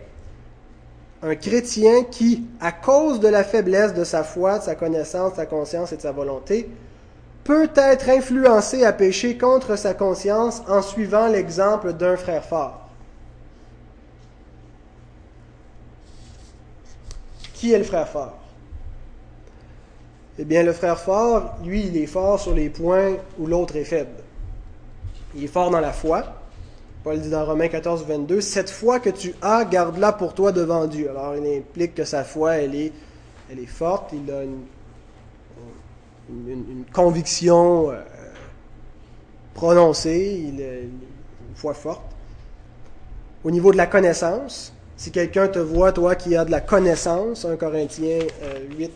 un 1.22 1.34
chrétien 1.36 2.04
qui, 2.04 2.46
à 2.60 2.72
cause 2.72 3.20
de 3.20 3.28
la 3.28 3.44
faiblesse 3.44 3.94
de 3.94 4.04
sa 4.04 4.24
foi, 4.24 4.58
de 4.58 4.64
sa 4.64 4.74
connaissance, 4.74 5.32
de 5.32 5.36
sa 5.36 5.46
conscience 5.46 5.92
et 5.92 5.96
de 5.96 6.02
sa 6.02 6.12
volonté, 6.12 6.68
peut 7.44 7.70
être 7.76 8.08
influencé 8.08 8.84
à 8.84 8.92
pécher 8.92 9.36
contre 9.36 9.76
sa 9.76 9.94
conscience 9.94 10.62
en 10.66 10.82
suivant 10.82 11.28
l'exemple 11.28 11.92
d'un 11.92 12.16
frère 12.16 12.44
fort. 12.44 12.83
Qui 17.64 17.72
est 17.72 17.78
le 17.78 17.84
frère 17.84 18.06
fort? 18.06 18.34
Eh 20.38 20.44
bien, 20.44 20.62
le 20.62 20.74
frère 20.74 21.00
fort, 21.00 21.54
lui, 21.64 21.86
il 21.86 21.96
est 21.96 22.04
fort 22.04 22.38
sur 22.38 22.52
les 22.52 22.68
points 22.68 23.16
où 23.38 23.46
l'autre 23.46 23.74
est 23.76 23.84
faible. 23.84 24.22
Il 25.34 25.44
est 25.44 25.46
fort 25.46 25.70
dans 25.70 25.80
la 25.80 25.94
foi. 25.94 26.24
Paul 27.02 27.18
dit 27.18 27.30
dans 27.30 27.46
Romains 27.46 27.68
14, 27.68 28.04
22, 28.04 28.42
Cette 28.42 28.68
foi 28.68 29.00
que 29.00 29.08
tu 29.08 29.34
as, 29.40 29.64
garde-la 29.64 30.12
pour 30.12 30.34
toi 30.34 30.52
devant 30.52 30.86
Dieu. 30.86 31.08
Alors, 31.08 31.36
il 31.36 31.56
implique 31.56 31.94
que 31.94 32.04
sa 32.04 32.22
foi, 32.22 32.56
elle 32.56 32.74
est, 32.74 32.92
elle 33.50 33.58
est 33.58 33.64
forte. 33.64 34.12
Il 34.12 34.30
a 34.30 34.42
une, 34.42 34.66
conviction 36.92 37.92
euh, 37.92 38.02
prononcée. 39.54 40.52
Il 40.52 40.62
a 40.62 40.80
une 40.80 41.00
foi 41.54 41.72
forte. 41.72 42.04
Au 43.42 43.50
niveau 43.50 43.72
de 43.72 43.78
la 43.78 43.86
connaissance, 43.86 44.74
si 44.96 45.10
quelqu'un 45.10 45.48
te 45.48 45.58
voit, 45.58 45.92
toi 45.92 46.14
qui 46.14 46.36
as 46.36 46.44
de 46.44 46.50
la 46.50 46.60
connaissance, 46.60 47.44
1 47.44 47.56
Corinthiens 47.56 48.20
8, 48.78 48.82
euh, 48.82 48.88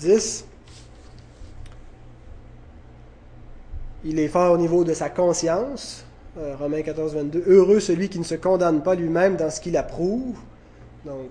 10. 0.00 0.44
Il 4.04 4.18
est 4.18 4.28
fort 4.28 4.52
au 4.52 4.58
niveau 4.58 4.84
de 4.84 4.94
sa 4.94 5.08
conscience. 5.08 6.04
Euh, 6.38 6.54
Romains 6.58 6.82
14, 6.82 7.14
22. 7.14 7.44
Heureux 7.46 7.80
celui 7.80 8.08
qui 8.08 8.18
ne 8.18 8.24
se 8.24 8.34
condamne 8.34 8.82
pas 8.82 8.94
lui-même 8.94 9.36
dans 9.36 9.50
ce 9.50 9.60
qu'il 9.60 9.76
approuve. 9.76 10.36
Donc, 11.04 11.28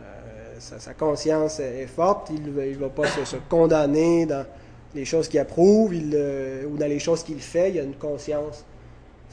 euh, 0.00 0.56
sa, 0.58 0.92
conscience 0.92 1.60
est, 1.60 1.86
forte. 1.86 2.30
Il 2.30 2.54
ne 2.54 2.78
va 2.78 2.88
pas 2.88 3.06
se, 3.06 3.36
condamner 3.48 4.26
dans 4.26 4.44
les 4.94 5.04
choses 5.04 5.28
qu'il 5.28 5.40
approuve 5.40 5.92
ou 5.92 6.76
dans 6.76 6.88
les 6.88 6.98
choses 6.98 7.22
qu'il 7.22 7.40
fait. 7.40 7.70
Il 7.70 7.78
a 7.78 7.82
une 7.82 7.94
conscience 7.94 8.64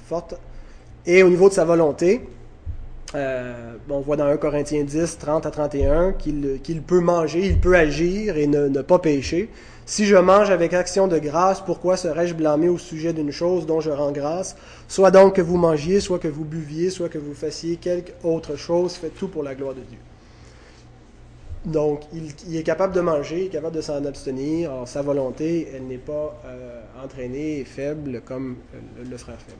forte. 0.05 0.35
Et 1.05 1.23
au 1.23 1.29
niveau 1.29 1.49
de 1.49 1.53
sa 1.53 1.65
volonté, 1.65 2.21
euh, 3.15 3.75
on 3.89 4.01
voit 4.01 4.17
dans 4.17 4.25
1 4.25 4.35
Corinthiens 4.37 4.83
10, 4.83 5.17
30 5.17 5.45
à 5.45 5.51
31 5.51 6.11
qu'il 6.13 6.81
peut 6.85 6.99
manger, 6.99 7.45
il 7.45 7.59
peut 7.59 7.75
agir 7.75 8.37
et 8.37 8.47
ne, 8.47 8.81
pas 8.81 8.99
pécher. 8.99 9.49
Si 9.85 10.05
je 10.05 10.17
mange 10.17 10.49
avec 10.49 10.73
action 10.73 11.07
de 11.07 11.17
grâce, 11.17 11.61
pourquoi 11.61 11.95
serais-je 11.95 12.33
blâmé 12.33 12.67
au 12.67 12.77
sujet 12.77 13.13
d'une 13.13 13.31
chose 13.31 13.65
dont 13.65 13.79
je 13.79 13.91
rends 13.91 14.11
grâce? 14.11 14.57
Soit 14.89 15.11
donc 15.11 15.35
que 15.35 15.41
vous 15.41 15.55
mangiez, 15.55 16.01
soit 16.01 16.19
que 16.19 16.27
vous 16.27 16.43
buviez, 16.43 16.89
soit 16.89 17.07
que 17.07 17.17
vous 17.17 17.33
fassiez 17.33 17.77
quelque 17.77 18.11
autre 18.25 18.57
chose, 18.57 18.95
faites 18.95 19.15
tout 19.15 19.29
pour 19.29 19.43
la 19.43 19.55
gloire 19.55 19.73
de 19.73 19.81
Dieu. 19.81 19.99
Donc, 21.63 22.01
il, 22.13 22.57
est 22.57 22.63
capable 22.63 22.93
de 22.93 23.01
manger, 23.01 23.39
il 23.39 23.45
est 23.45 23.49
capable 23.49 23.75
de 23.75 23.81
s'en 23.81 24.03
abstenir. 24.03 24.71
Alors, 24.71 24.87
sa 24.87 25.01
volonté, 25.01 25.69
elle 25.73 25.83
n'est 25.83 25.97
pas 25.97 26.37
euh, 26.45 26.81
entraînée 27.03 27.59
et 27.59 27.65
faible 27.65 28.21
comme 28.25 28.57
le 29.09 29.17
frère 29.17 29.39
faible. 29.39 29.59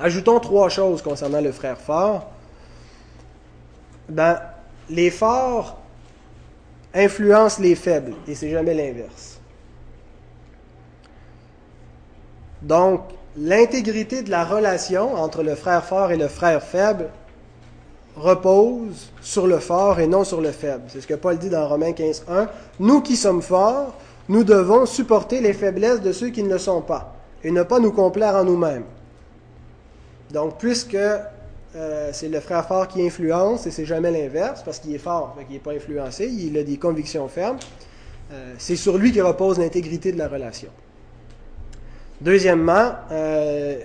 Ajoutons 0.00 0.40
trois 0.40 0.70
choses 0.70 1.02
concernant 1.02 1.40
le 1.40 1.52
frère 1.52 1.78
fort 1.78 2.30
ben, 4.08 4.40
les 4.90 5.10
forts 5.10 5.78
influencent 6.94 7.60
les 7.60 7.74
faibles 7.74 8.14
et 8.26 8.34
c'est 8.34 8.50
jamais 8.50 8.74
l'inverse. 8.74 9.38
Donc, 12.62 13.02
l'intégrité 13.36 14.22
de 14.22 14.30
la 14.30 14.44
relation 14.44 15.14
entre 15.14 15.42
le 15.42 15.54
frère 15.54 15.84
fort 15.84 16.10
et 16.10 16.16
le 16.16 16.28
frère 16.28 16.62
faible 16.62 17.08
repose 18.16 19.12
sur 19.20 19.46
le 19.46 19.58
fort 19.58 20.00
et 20.00 20.06
non 20.06 20.24
sur 20.24 20.40
le 20.40 20.50
faible. 20.50 20.84
C'est 20.88 21.00
ce 21.00 21.06
que 21.06 21.14
Paul 21.14 21.38
dit 21.38 21.50
dans 21.50 21.68
Romains 21.68 21.92
15.1. 21.92 22.48
Nous 22.80 23.00
qui 23.00 23.16
sommes 23.16 23.42
forts, 23.42 23.94
nous 24.28 24.42
devons 24.42 24.86
supporter 24.86 25.40
les 25.40 25.52
faiblesses 25.52 26.00
de 26.00 26.12
ceux 26.12 26.30
qui 26.30 26.42
ne 26.42 26.48
le 26.48 26.58
sont 26.58 26.82
pas 26.82 27.14
et 27.44 27.50
ne 27.50 27.62
pas 27.62 27.78
nous 27.78 27.92
complaire 27.92 28.34
en 28.34 28.44
nous-mêmes. 28.44 28.84
Donc, 30.32 30.58
puisque 30.58 30.98
euh, 31.76 32.10
c'est 32.12 32.28
le 32.28 32.40
frère 32.40 32.66
fort 32.66 32.88
qui 32.88 33.04
influence 33.06 33.66
et 33.66 33.70
c'est 33.70 33.84
jamais 33.84 34.10
l'inverse 34.10 34.62
parce 34.62 34.78
qu'il 34.78 34.94
est 34.94 34.98
fort, 34.98 35.34
mais 35.36 35.44
qu'il 35.44 35.54
n'est 35.54 35.60
pas 35.60 35.72
influencé, 35.72 36.26
il 36.26 36.56
a 36.56 36.62
des 36.62 36.78
convictions 36.78 37.28
fermes. 37.28 37.58
Euh, 38.32 38.54
c'est 38.58 38.76
sur 38.76 38.96
lui 38.96 39.12
que 39.12 39.20
repose 39.20 39.58
l'intégrité 39.58 40.12
de 40.12 40.18
la 40.18 40.28
relation. 40.28 40.70
Deuxièmement, 42.20 42.92
euh, 43.10 43.80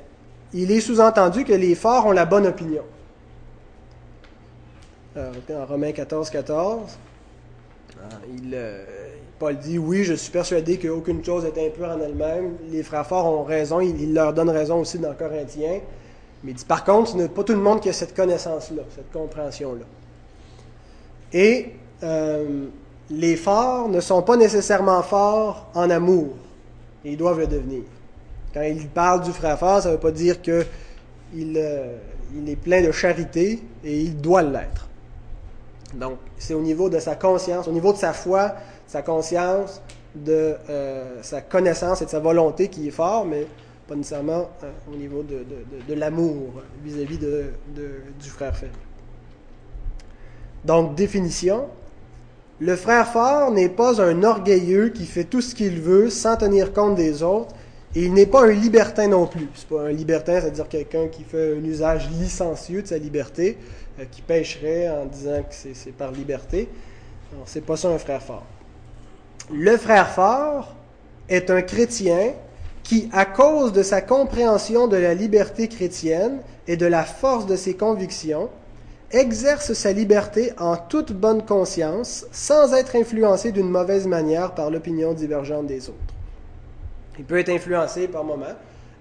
il 0.53 0.71
est 0.71 0.79
sous-entendu 0.79 1.43
que 1.43 1.53
les 1.53 1.75
forts 1.75 2.05
ont 2.05 2.11
la 2.11 2.25
bonne 2.25 2.47
opinion. 2.47 2.83
en 5.17 5.65
Romains 5.65 5.91
14, 5.91 6.29
14, 6.29 6.97
il, 8.33 8.57
Paul 9.39 9.57
dit 9.57 9.77
Oui, 9.77 10.03
je 10.05 10.13
suis 10.13 10.31
persuadé 10.31 10.77
qu'aucune 10.77 11.23
chose 11.23 11.45
est 11.45 11.67
impure 11.67 11.89
en 11.89 11.99
elle-même. 11.99 12.55
Les 12.71 12.81
frères 12.81 13.05
forts 13.05 13.25
ont 13.25 13.43
raison, 13.43 13.81
il, 13.81 14.01
il 14.01 14.13
leur 14.13 14.33
donne 14.33 14.49
raison 14.49 14.79
aussi 14.79 14.99
dans 14.99 15.13
Corinthiens. 15.13 15.81
Mais 16.43 16.51
il 16.51 16.55
dit, 16.55 16.65
par 16.65 16.83
contre, 16.83 17.11
ce 17.11 17.17
n'est 17.17 17.29
pas 17.29 17.43
tout 17.43 17.53
le 17.53 17.59
monde 17.59 17.79
qui 17.79 17.89
a 17.89 17.93
cette 17.93 18.15
connaissance-là, 18.15 18.83
cette 18.95 19.11
compréhension-là. 19.11 19.85
Et 21.31 21.73
euh, 22.03 22.65
les 23.09 23.35
forts 23.35 23.87
ne 23.89 23.99
sont 24.01 24.21
pas 24.21 24.35
nécessairement 24.35 25.01
forts 25.01 25.67
en 25.73 25.89
amour. 25.89 26.35
ils 27.05 27.17
doivent 27.17 27.39
le 27.39 27.47
devenir. 27.47 27.83
Quand 28.53 28.61
il 28.61 28.87
parle 28.89 29.21
du 29.21 29.31
frère 29.31 29.57
fort, 29.57 29.81
ça 29.81 29.89
ne 29.89 29.93
veut 29.95 29.99
pas 29.99 30.11
dire 30.11 30.41
qu'il 30.41 30.63
euh, 31.57 31.97
est 32.45 32.55
plein 32.55 32.83
de 32.83 32.91
charité 32.91 33.63
et 33.83 34.01
il 34.01 34.19
doit 34.19 34.43
l'être. 34.43 34.87
Donc, 35.93 36.17
c'est 36.37 36.53
au 36.53 36.61
niveau 36.61 36.89
de 36.89 36.99
sa 36.99 37.15
conscience, 37.15 37.67
au 37.67 37.71
niveau 37.71 37.93
de 37.93 37.97
sa 37.97 38.13
foi, 38.13 38.53
sa 38.87 39.01
conscience, 39.01 39.81
de 40.15 40.55
euh, 40.69 41.21
sa 41.23 41.41
connaissance 41.41 42.01
et 42.01 42.05
de 42.05 42.09
sa 42.09 42.19
volonté 42.19 42.67
qui 42.67 42.87
est 42.87 42.91
fort, 42.91 43.25
mais 43.25 43.47
nécessairement 43.89 44.49
euh, 44.63 44.71
au 44.91 44.95
niveau 44.95 45.23
de, 45.23 45.93
l'amour 45.93 46.61
vis-à-vis 46.83 47.17
du 47.17 48.29
frère 48.29 48.55
faible. 48.55 48.71
Donc, 50.65 50.95
définition, 50.95 51.67
Le 52.59 52.75
frère 52.75 53.11
fort 53.11 53.51
n'est 53.51 53.67
pas 53.67 54.01
un 54.01 54.23
orgueilleux 54.23 54.89
qui 54.89 55.05
fait 55.05 55.23
tout 55.25 55.41
ce 55.41 55.53
qu'il 55.53 55.81
veut 55.81 56.09
sans 56.09 56.37
tenir 56.37 56.71
compte 56.71 56.95
des 56.95 57.23
autres, 57.23 57.53
et 57.95 58.03
il 58.03 58.13
n'est 58.13 58.25
pas 58.25 58.43
un 58.45 58.51
libertin 58.51 59.07
non 59.07 59.27
plus. 59.27 59.49
C'est 59.55 59.67
pas 59.67 59.81
un 59.81 59.91
libertin, 59.91 60.39
c'est-à-dire 60.39 60.69
quelqu'un 60.69 61.07
qui 61.07 61.23
fait 61.23 61.57
un 61.57 61.63
usage 61.63 62.09
licencieux 62.11 62.81
de 62.83 62.87
sa 62.87 62.97
liberté, 62.97 63.57
euh, 63.99 64.05
qui 64.09 64.21
pêcherait 64.21 64.89
en 64.89 65.05
disant 65.07 65.41
que 65.41 65.53
c'est 65.73 65.91
par 65.91 66.11
liberté. 66.11 66.69
Alors, 67.33 67.43
c'est 67.47 67.65
pas 67.65 67.75
ça 67.75 67.89
un 67.89 67.97
frère 67.97 68.21
fort. 68.21 68.45
Le 69.51 69.75
frère 69.75 70.09
fort 70.09 70.75
est 71.27 71.49
un 71.49 71.61
chrétien 71.63 72.33
qui, 72.83 73.09
à 73.13 73.25
cause 73.25 73.71
de 73.71 73.81
sa 73.81 74.01
compréhension 74.01 74.87
de 74.87 74.97
la 74.97 75.13
liberté 75.13 75.67
chrétienne 75.67 76.39
et 76.67 76.77
de 76.77 76.85
la 76.85 77.03
force 77.03 77.45
de 77.45 77.55
ses 77.55 77.75
convictions, 77.75 78.49
exerce 79.11 79.73
sa 79.73 79.91
liberté 79.91 80.51
en 80.57 80.75
toute 80.75 81.13
bonne 81.13 81.45
conscience, 81.45 82.25
sans 82.31 82.73
être 82.73 82.95
influencé 82.95 83.51
d'une 83.51 83.69
mauvaise 83.69 84.07
manière 84.07 84.53
par 84.53 84.69
l'opinion 84.69 85.13
divergente 85.13 85.67
des 85.67 85.89
autres. 85.89 85.97
Il 87.19 87.25
peut 87.25 87.37
être 87.37 87.49
influencé 87.49 88.07
par 88.07 88.23
moment, 88.23 88.45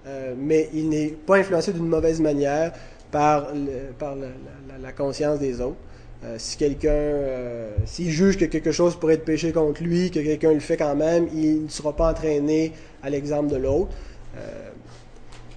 euh, 0.05 0.35
mais 0.37 0.69
il 0.73 0.89
n'est 0.89 1.09
pas 1.09 1.37
influencé 1.37 1.73
d'une 1.73 1.87
mauvaise 1.87 2.21
manière 2.21 2.73
par 3.11 3.47
la, 4.81 4.91
conscience 4.91 5.39
des 5.39 5.61
autres. 5.61 5.77
Euh, 6.23 6.35
si 6.37 6.55
quelqu'un, 6.55 6.89
euh, 6.89 7.71
s'il 7.85 8.09
juge 8.09 8.37
que 8.37 8.45
quelque 8.45 8.71
chose 8.71 8.95
pourrait 8.95 9.15
être 9.15 9.25
péché 9.25 9.51
contre 9.51 9.83
lui, 9.83 10.09
que 10.09 10.19
quelqu'un 10.19 10.53
le 10.53 10.61
fait 10.61 10.77
quand 10.77 10.95
même, 10.95 11.27
il 11.33 11.63
ne 11.63 11.69
sera 11.69 11.93
pas 11.93 12.11
entraîné 12.11 12.71
à 13.01 13.09
l'exemple 13.09 13.49
de 13.49 13.57
l'autre. 13.57 13.91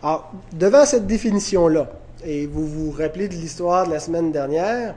alors, 0.02 0.32
devant 0.52 0.85
cette 0.85 1.06
définition-là, 1.06 1.88
et 2.25 2.46
vous 2.46 2.66
vous 2.66 2.90
rappelez 2.90 3.28
de 3.28 3.35
l'histoire 3.35 3.87
de 3.87 3.92
la 3.92 4.00
semaine 4.00 4.32
dernière, 4.32 4.96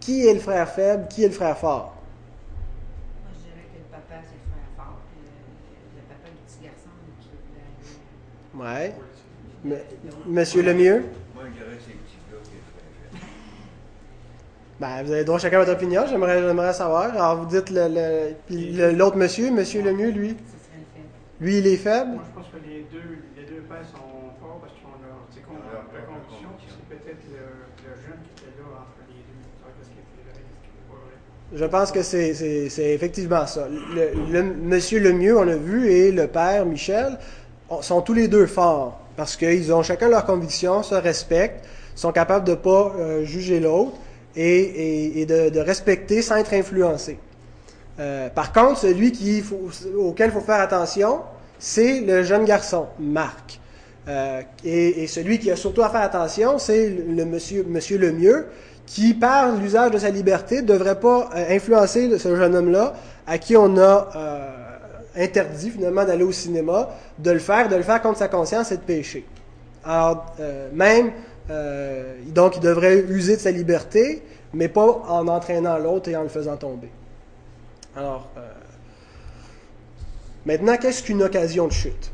qui 0.00 0.26
est 0.26 0.34
le 0.34 0.40
frère 0.40 0.68
faible, 0.70 1.06
qui 1.08 1.22
est 1.22 1.28
le 1.28 1.34
frère 1.34 1.56
fort? 1.56 1.94
Moi, 3.22 3.30
je 3.34 3.40
dirais 3.40 3.66
que 3.72 3.78
le 3.78 3.84
papa, 3.90 4.22
c'est 4.24 4.34
le 4.34 4.48
frère 4.50 4.70
fort, 4.76 5.00
le, 5.94 6.02
papa 6.08 6.28
du 6.30 6.40
petit 6.46 6.64
garçon 6.64 6.90
qui 7.20 7.28
Ouais. 8.58 8.94
Monsieur 10.26 10.62
Lemieux? 10.62 11.04
Moi, 11.34 11.44
je 11.46 11.52
dirais 11.52 11.76
que 11.76 11.82
c'est 11.86 11.92
le 11.92 11.98
petit 11.98 12.16
gars 12.32 12.40
qui 12.42 12.50
est 12.50 12.58
le 12.58 12.64
frère 12.72 12.90
faible. 13.12 13.26
Ben, 14.80 15.02
vous 15.02 15.10
avez 15.12 15.24
droit 15.24 15.38
chacun 15.40 15.58
votre 15.58 15.72
opinion, 15.72 16.04
j'aimerais, 16.08 16.40
j'aimerais 16.40 16.72
savoir. 16.72 17.10
Alors, 17.10 17.36
vous 17.36 17.46
dites 17.46 17.70
le, 17.70 18.30
le, 18.48 18.92
l'autre 18.92 19.16
monsieur, 19.16 19.50
monsieur 19.50 19.82
Lemieux, 19.82 20.10
lui? 20.10 20.28
Ce 20.28 20.34
serait 20.34 20.78
le 20.78 20.84
faible. 20.94 21.08
Lui, 21.40 21.58
il 21.58 21.66
est 21.66 21.76
faible? 21.76 22.10
Moi, 22.12 22.22
je 22.30 22.34
pense 22.40 22.46
que 22.52 22.68
les 22.68 22.86
deux, 22.92 23.18
les 23.36 23.42
deux 23.42 23.62
pères 23.62 23.82
sont 23.90 24.30
forts 24.40 24.58
parce 24.60 24.72
qu'ils 24.74 24.86
ont 24.86 24.94
leur, 25.02 25.18
tu 25.32 25.38
sais, 25.38 25.42
con- 25.42 25.54
Leur- 25.66 25.82
leur 25.82 26.06
leur 26.06 26.06
conviction. 26.06 26.48
conviction. 26.48 26.76
C'est 26.78 26.94
peut-être 26.94 27.24
le, 27.26 27.90
le 27.90 27.94
jeune 28.06 28.20
qui 28.22 28.30
était 28.38 28.54
là 28.54 28.66
entre 28.78 29.02
les 29.10 29.18
deux. 29.18 29.42
Qu'est-ce 29.66 29.90
qui 29.90 29.98
était 29.98 30.22
vrai, 30.30 30.38
qu'est-ce 30.46 30.62
qui 30.62 30.70
était 30.70 30.86
pas 30.86 31.00
vrai. 31.02 31.58
Je 31.58 31.64
pense 31.64 31.90
que 31.90 32.02
c'est, 32.02 32.34
c'est, 32.34 32.68
c'est 32.68 32.94
effectivement 32.94 33.46
ça. 33.48 33.66
Le, 33.66 34.32
le- 34.32 34.42
monsieur 34.54 35.00
Lemieux, 35.00 35.36
on 35.36 35.48
a 35.48 35.56
vu, 35.56 35.90
et 35.90 36.12
le 36.12 36.28
père 36.28 36.64
Michel 36.66 37.18
on- 37.68 37.82
sont 37.82 38.00
tous 38.00 38.14
les 38.14 38.28
deux 38.28 38.46
forts 38.46 39.00
parce 39.16 39.34
qu'ils 39.34 39.72
ont 39.74 39.82
chacun 39.82 40.08
leurs 40.08 40.24
convictions, 40.24 40.84
se 40.84 40.94
respectent, 40.94 41.66
sont 41.96 42.12
capables 42.12 42.46
de 42.46 42.54
pas 42.54 42.94
euh, 42.96 43.24
juger 43.24 43.58
l'autre 43.58 43.90
et, 44.36 45.26
de, 45.26 45.58
respecter 45.58 46.22
sans 46.22 46.36
être 46.36 46.54
influencé. 46.54 47.18
Euh, 47.98 48.28
par 48.28 48.52
contre, 48.52 48.80
celui 48.80 49.12
auquel 49.96 50.30
il 50.30 50.32
faut 50.32 50.40
faire 50.40 50.60
attention, 50.60 51.20
c'est 51.58 52.00
le 52.00 52.22
jeune 52.22 52.44
garçon, 52.44 52.86
Marc. 52.98 53.60
Euh, 54.08 54.42
et, 54.64 55.06
celui 55.06 55.38
qui 55.38 55.50
a 55.50 55.56
surtout 55.56 55.82
à 55.82 55.90
faire 55.90 56.02
attention, 56.02 56.58
c'est 56.58 56.88
le 56.88 57.24
monsieur, 57.24 57.98
Lemieux, 57.98 58.46
qui, 58.86 59.14
par 59.14 59.54
l'usage 59.56 59.90
de 59.90 59.98
sa 59.98 60.10
liberté, 60.10 60.62
ne 60.62 60.66
devrait 60.66 61.00
pas 61.00 61.28
euh, 61.34 61.56
influencer 61.56 62.16
ce 62.18 62.36
jeune 62.36 62.54
homme-là, 62.54 62.94
à 63.26 63.38
qui 63.38 63.56
on 63.56 63.76
a 63.76 64.08
interdit 65.16 65.70
finalement 65.70 66.04
d'aller 66.04 66.22
au 66.22 66.32
cinéma, 66.32 66.90
de 67.18 67.32
le 67.32 67.40
faire, 67.40 67.68
de 67.68 67.74
le 67.74 67.82
faire 67.82 68.00
contre 68.00 68.18
sa 68.18 68.28
conscience 68.28 68.70
et 68.70 68.76
de 68.76 68.82
pécher. 68.82 69.26
Alors, 69.84 70.26
même, 70.72 71.10
euh, 71.50 72.14
donc, 72.26 72.56
il 72.56 72.60
devrait 72.60 72.98
user 73.08 73.36
de 73.36 73.40
sa 73.40 73.50
liberté, 73.50 74.22
mais 74.52 74.68
pas 74.68 74.86
en 75.08 75.26
entraînant 75.28 75.78
l'autre 75.78 76.08
et 76.08 76.16
en 76.16 76.22
le 76.22 76.28
faisant 76.28 76.56
tomber. 76.56 76.90
Alors, 77.96 78.28
euh, 78.36 78.40
maintenant, 80.46 80.76
qu'est-ce 80.76 81.02
qu'une 81.02 81.22
occasion 81.22 81.66
de 81.66 81.72
chute? 81.72 82.12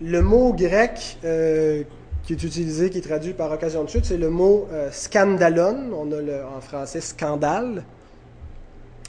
Le 0.00 0.20
mot 0.22 0.52
grec 0.52 1.18
euh, 1.24 1.82
qui 2.24 2.34
est 2.34 2.42
utilisé, 2.42 2.90
qui 2.90 2.98
est 2.98 3.02
traduit 3.02 3.32
par 3.32 3.50
occasion 3.50 3.84
de 3.84 3.88
chute, 3.88 4.04
c'est 4.04 4.18
le 4.18 4.30
mot 4.30 4.68
scandalon. 4.92 5.90
On 5.92 6.12
a 6.12 6.20
le, 6.20 6.44
en 6.44 6.60
français 6.60 7.00
scandale. 7.00 7.84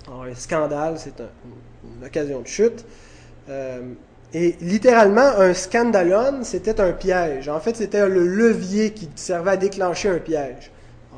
Alors, 0.08 0.24
un 0.24 0.36
scandale, 0.36 0.96
c'est 0.98 1.20
un- 1.22 1.30
une 2.00 2.06
occasion 2.06 2.40
de 2.42 2.48
chute. 2.48 2.86
Euh, 4.36 4.38
et 4.40 4.56
littéralement, 4.62 5.22
un 5.38 5.54
scandalon, 5.54 6.44
c'était 6.44 6.80
un 6.80 6.92
piège. 6.92 7.50
En 7.50 7.60
fait, 7.60 7.76
c'était 7.76 8.08
le 8.08 8.28
levier 8.28 8.92
qui 8.92 9.10
servait 9.16 9.52
à 9.52 9.58
déclencher 9.58 10.10
un 10.10 10.20
piège. 10.20 10.72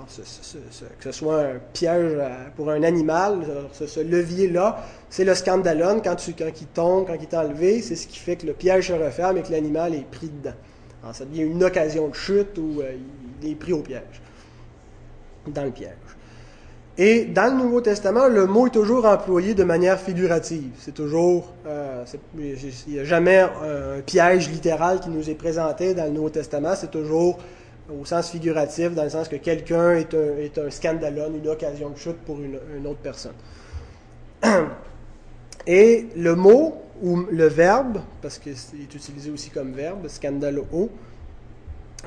Ce- 0.08 0.21
que 1.00 1.04
ce 1.04 1.12
soit 1.12 1.41
un 1.41 1.60
piège 1.74 2.17
à- 2.19 2.50
pour 2.56 2.69
un 2.71 2.84
animal, 2.84 3.45
ce, 3.71 4.00
levier-là, 4.00 4.84
c'est 5.10 5.24
le 5.24 5.36
scandalon. 5.36 6.02
Quand, 6.04 6.15
tu, 6.15 6.34
quand 6.34 6.50
il 6.60 6.67
tombe, 6.67 7.06
quand 7.08 7.13
il 7.13 7.21
est 7.24 7.34
enlevé, 7.36 7.82
c'est 7.82 7.95
ce 7.95 8.08
qui 8.08 8.17
fait 8.17 8.36
que 8.36 8.47
le 8.47 8.54
piège 8.54 8.88
se 8.88 8.93
referme 8.93 9.38
et 9.38 9.41
que 9.43 9.52
l'animal 9.52 9.93
est 9.93 10.10
pris 10.10 10.28
dedans. 10.30 10.56
Alors, 11.04 11.15
ça 11.15 11.24
devient 11.26 11.43
une 11.43 11.63
occasion 11.63 12.08
de 12.10 12.15
chute 12.15 12.58
où 12.58 12.82
euh, 12.82 12.93
il 13.41 13.52
est 13.52 13.56
pris 13.56 13.74
au 13.74 13.82
piège, 13.82 14.21
dans 15.47 15.63
le 15.63 15.71
piège. 15.71 15.91
Et 16.97 17.25
dans 17.25 17.56
le 17.56 17.63
Nouveau 17.63 17.82
Testament, 17.82 18.27
le 18.27 18.45
mot 18.45 18.67
est 18.67 18.71
toujours 18.71 19.06
employé 19.06 19.54
de 19.54 19.63
manière 19.63 19.99
figurative. 19.99 20.71
C'est 20.77 20.93
toujours, 20.93 21.54
euh, 21.65 22.04
il 22.38 22.58
n'y 22.88 22.99
a 22.99 23.04
jamais 23.06 23.39
un, 23.39 23.97
un 23.97 24.01
piège 24.06 24.49
littéral 24.49 24.99
qui 24.99 25.10
nous 25.10 25.30
est 25.30 25.36
présenté 25.36 25.93
dans 25.93 26.04
le 26.06 26.12
Nouveau 26.12 26.30
Testament. 26.30 26.73
C'est 26.75 26.91
toujours 26.91 27.39
au 27.89 28.06
sens 28.06 28.30
figuratif, 28.30 28.93
dans 28.93 29.04
le 29.04 29.10
sens 29.10 29.27
que 29.27 29.36
quelqu'un 29.38 29.95
est 29.95 30.13
un, 30.13 30.38
est 30.38 30.58
un 30.58 30.69
scandalon, 30.69 31.34
une 31.36 31.47
occasion 31.47 31.89
de 31.89 31.97
chute 31.97 32.17
pour 32.25 32.39
une, 32.39 32.60
une 32.77 32.88
autre 32.88 32.99
personne. 33.01 33.36
Et 35.67 36.08
le 36.15 36.36
mot 36.36 36.75
ou 37.01 37.25
le 37.32 37.47
verbe, 37.47 37.99
parce 38.21 38.38
qu'il 38.38 38.51
est 38.54 38.95
utilisé 38.95 39.32
aussi 39.32 39.49
comme 39.49 39.73
verbe, 39.73 40.08
scandalo, 40.08 40.65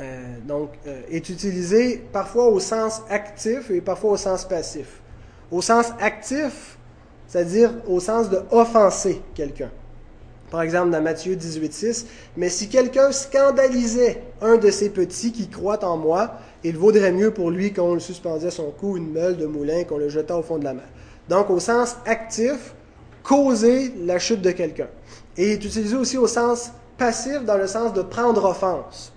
euh, 0.01 0.39
donc, 0.47 0.71
euh, 0.87 1.03
est 1.09 1.29
utilisé 1.29 2.03
parfois 2.13 2.49
au 2.49 2.59
sens 2.59 3.03
actif 3.09 3.71
et 3.71 3.81
parfois 3.81 4.13
au 4.13 4.17
sens 4.17 4.45
passif. 4.45 5.01
Au 5.53 5.63
sens 5.63 5.93
actif, 6.01 6.79
c'est-à-dire 7.29 7.73
au 7.87 8.01
sens 8.01 8.29
de 8.29 8.41
offenser 8.51 9.23
quelqu'un. 9.35 9.71
Par 10.51 10.63
exemple, 10.63 10.91
dans 10.91 11.01
Matthieu 11.01 11.37
18,6, 11.37 12.07
Mais 12.37 12.49
si 12.49 12.69
quelqu'un 12.69 13.13
scandalisait 13.13 14.23
un 14.41 14.57
de 14.57 14.71
ces 14.71 14.91
petits 14.91 15.33
qui 15.33 15.49
croient 15.49 15.85
en 15.85 15.97
moi, 15.97 16.35
il 16.65 16.77
vaudrait 16.77 17.13
mieux 17.13 17.33
pour 17.33 17.51
lui 17.51 17.73
qu'on 17.73 17.95
le 17.95 18.01
suspendait 18.01 18.49
à 18.49 18.51
son 18.51 18.71
cou 18.71 18.97
une 18.97 19.13
meule 19.13 19.37
de 19.37 19.47
moulin 19.47 19.85
qu'on 19.85 19.99
le 19.99 20.09
jetât 20.09 20.37
au 20.37 20.43
fond 20.43 20.59
de 20.59 20.65
la 20.65 20.75
mer. 20.75 20.89
Donc, 21.29 21.51
au 21.51 21.61
sens 21.61 21.97
actif, 22.05 22.75
causer 23.23 23.95
la 24.05 24.19
chute 24.19 24.43
de 24.43 24.51
quelqu'un. 24.51 24.89
Et 25.37 25.53
est 25.53 25.65
utilisé 25.65 25.97
aussi 25.97 26.19
au 26.19 26.27
sens 26.27 26.73
passif, 26.99 27.45
dans 27.45 27.57
le 27.57 27.67
sens 27.67 27.93
de 27.93 28.03
prendre 28.03 28.45
offense. 28.45 29.14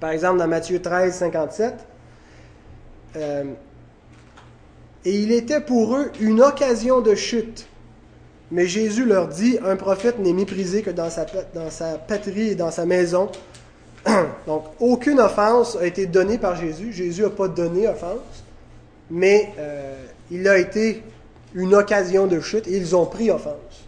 Par 0.00 0.10
exemple, 0.10 0.38
dans 0.38 0.48
Matthieu 0.48 0.80
13, 0.80 1.14
57, 1.14 1.74
euh, 3.16 3.44
Et 5.04 5.20
il 5.22 5.32
était 5.32 5.60
pour 5.60 5.96
eux 5.96 6.10
une 6.20 6.42
occasion 6.42 7.00
de 7.00 7.14
chute. 7.14 7.66
Mais 8.50 8.66
Jésus 8.66 9.04
leur 9.04 9.28
dit, 9.28 9.58
un 9.64 9.76
prophète 9.76 10.18
n'est 10.18 10.32
méprisé 10.32 10.82
que 10.82 10.90
dans 10.90 11.10
sa, 11.10 11.98
patrie 11.98 12.50
et 12.50 12.54
dans 12.54 12.70
sa 12.70 12.86
maison. 12.86 13.30
Donc, 14.46 14.64
aucune 14.78 15.18
offense 15.18 15.76
a 15.76 15.86
été 15.86 16.06
donnée 16.06 16.38
par 16.38 16.56
Jésus. 16.56 16.92
Jésus 16.92 17.22
n'a 17.22 17.30
pas 17.30 17.48
donné 17.48 17.88
offense, 17.88 18.44
mais 19.10 19.52
euh, 19.58 19.96
il 20.30 20.46
a 20.46 20.58
été 20.58 21.02
une 21.54 21.74
occasion 21.74 22.26
de 22.26 22.38
chute 22.40 22.68
et 22.68 22.76
ils 22.76 22.94
ont 22.94 23.06
pris 23.06 23.30
offense. 23.30 23.86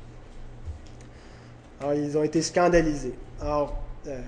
Alors, 1.80 1.94
ils 1.94 2.16
ont 2.18 2.24
été 2.24 2.42
scandalisés. 2.42 3.14
Alors, 3.40 3.76
euh, 4.08 4.18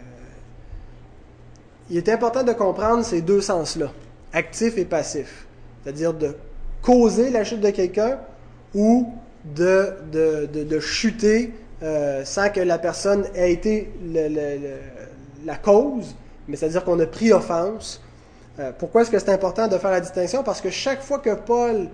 il 1.90 1.96
est 1.96 2.08
important 2.08 2.44
de 2.44 2.52
comprendre 2.52 3.04
ces 3.04 3.20
deux 3.20 3.40
sens-là, 3.40 3.92
actif 4.32 4.78
et 4.78 4.84
passif. 4.84 5.46
C'est-à-dire 5.82 6.14
de 6.14 6.34
causer 6.82 7.30
la 7.30 7.44
chute 7.44 7.60
de 7.60 7.70
quelqu'un 7.70 8.18
ou 8.74 9.12
de, 9.44 9.94
de, 10.12 10.48
de, 10.52 10.64
de 10.64 10.80
chuter 10.80 11.52
euh, 11.82 12.24
sans 12.24 12.50
que 12.50 12.60
la 12.60 12.78
personne 12.78 13.26
ait 13.34 13.52
été 13.52 13.90
la 15.44 15.56
cause, 15.56 16.14
mais 16.46 16.56
c'est-à-dire 16.56 16.84
qu'on 16.84 17.00
a 17.00 17.06
pris 17.06 17.32
offense. 17.32 18.00
Euh, 18.58 18.70
pourquoi 18.78 19.02
est-ce 19.02 19.10
que 19.10 19.18
c'est 19.18 19.30
important 19.30 19.66
de 19.66 19.78
faire 19.78 19.90
la 19.90 20.00
distinction? 20.00 20.42
Parce 20.42 20.60
que 20.60 20.70
chaque 20.70 21.02
fois 21.02 21.18
que 21.18 21.34
Paul 21.34 21.88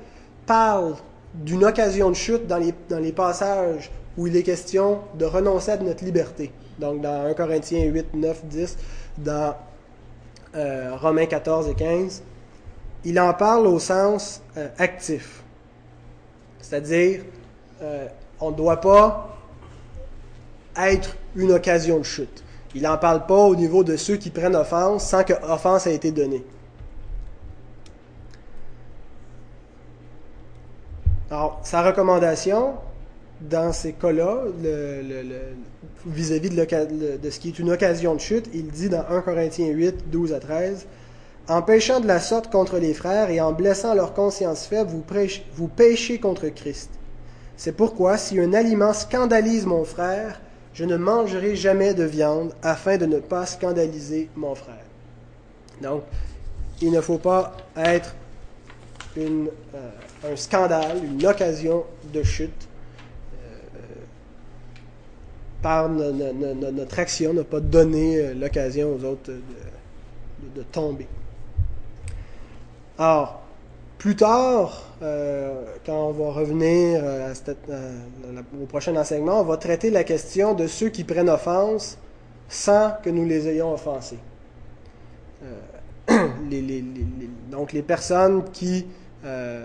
parle 0.44 0.96
d'une 1.34 1.64
occasion 1.64 2.10
de 2.10 2.14
chute 2.14 2.46
dans 2.46 2.58
les, 2.58 2.74
dans 2.88 2.98
les 2.98 3.12
passages 3.12 3.90
où 4.16 4.26
il 4.26 4.36
est 4.36 4.42
question 4.42 5.00
de 5.14 5.24
renoncer 5.24 5.72
à 5.72 5.76
notre 5.76 6.04
liberté, 6.04 6.50
donc 6.78 7.02
dans 7.02 7.26
1 7.26 7.34
Corinthiens 7.34 7.84
8, 7.84 8.14
9, 8.14 8.44
10, 8.46 8.76
dans 9.18 9.54
euh, 10.56 10.96
Romains 10.96 11.26
14 11.26 11.68
et 11.68 11.74
15, 11.74 12.22
il 13.04 13.20
en 13.20 13.32
parle 13.34 13.66
au 13.66 13.78
sens 13.78 14.42
euh, 14.56 14.68
actif. 14.78 15.42
C'est-à-dire, 16.60 17.22
euh, 17.82 18.08
on 18.40 18.50
ne 18.50 18.56
doit 18.56 18.80
pas 18.80 19.36
être 20.76 21.16
une 21.36 21.52
occasion 21.52 21.98
de 21.98 22.04
chute. 22.04 22.42
Il 22.74 22.82
n'en 22.82 22.98
parle 22.98 23.26
pas 23.26 23.38
au 23.38 23.54
niveau 23.54 23.84
de 23.84 23.96
ceux 23.96 24.16
qui 24.16 24.30
prennent 24.30 24.56
offense 24.56 25.06
sans 25.06 25.24
que 25.24 25.32
offense 25.44 25.86
ait 25.86 25.94
été 25.94 26.10
donnée. 26.10 26.44
Alors, 31.30 31.60
sa 31.62 31.82
recommandation, 31.82 32.74
dans 33.40 33.72
ces 33.72 33.92
cas-là, 33.92 34.44
vis-à-vis 36.06 36.50
de, 36.50 37.30
ce 37.30 37.38
qui 37.38 37.48
est 37.48 37.58
une 37.58 37.70
occasion 37.70 38.14
de 38.14 38.20
chute, 38.20 38.48
il 38.54 38.68
dit 38.68 38.88
dans 38.88 39.04
1 39.08 39.20
Corinthiens 39.22 39.68
8, 39.68 40.10
12 40.10 40.32
à 40.32 40.40
13, 40.40 40.86
En 41.48 41.62
péchant 41.62 42.00
de 42.00 42.06
la 42.06 42.18
sorte 42.18 42.50
contre 42.50 42.78
les 42.78 42.94
frères 42.94 43.30
et 43.30 43.40
en 43.40 43.52
blessant 43.52 43.94
leur 43.94 44.14
conscience 44.14 44.66
faible, 44.66 44.90
vous, 45.54 45.68
péchez 45.68 46.18
contre 46.18 46.48
Christ. 46.48 46.90
C'est 47.56 47.72
pourquoi, 47.72 48.18
si 48.18 48.38
un 48.40 48.52
aliment 48.52 48.92
scandalise 48.92 49.66
mon 49.66 49.84
frère, 49.84 50.40
je 50.74 50.84
ne 50.84 50.96
mangerai 50.96 51.56
jamais 51.56 51.94
de 51.94 52.04
viande 52.04 52.52
afin 52.62 52.98
de 52.98 53.06
ne 53.06 53.18
pas 53.18 53.46
scandaliser 53.46 54.28
mon 54.34 54.54
frère. 54.54 54.84
Donc, 55.80 56.02
il 56.82 56.90
ne 56.90 57.00
faut 57.00 57.18
pas 57.18 57.56
être 57.76 58.14
euh, 59.18 59.46
un 60.24 60.36
scandale, 60.36 60.98
une 61.04 61.24
occasion 61.26 61.84
de 62.12 62.22
chute. 62.22 62.68
Euh, 65.56 65.62
par 65.62 65.88
no- 65.88 66.12
no- 66.12 66.32
no- 66.32 66.54
no- 66.54 66.70
notre 66.70 66.98
action, 66.98 67.32
ne 67.32 67.42
pas 67.42 67.60
donner 67.60 68.18
euh, 68.18 68.34
l'occasion 68.34 68.94
aux 68.94 69.04
autres 69.04 69.32
de, 69.32 69.40
de- 70.54 70.62
tomber. 70.62 71.06
Alors, 72.98 73.42
plus 73.98 74.16
tard, 74.16 74.84
euh, 75.02 75.62
quand 75.84 76.08
on 76.08 76.12
va 76.12 76.32
revenir 76.32 77.00
euh, 77.02 77.32
euh, 77.70 77.98
au 78.62 78.66
prochain 78.66 78.96
enseignement, 78.96 79.40
on 79.40 79.44
va 79.44 79.56
traiter 79.56 79.90
la 79.90 80.04
question 80.04 80.54
de 80.54 80.66
ceux 80.66 80.88
qui 80.88 81.04
prennent 81.04 81.28
offense 81.30 81.98
sans 82.48 82.92
que 83.02 83.10
nous 83.10 83.24
les 83.24 83.48
ayons 83.48 83.72
offensés. 83.72 84.18
Euh, 85.42 86.28
donc 87.50 87.72
les 87.72 87.82
personnes 87.82 88.44
euh, 89.24 89.64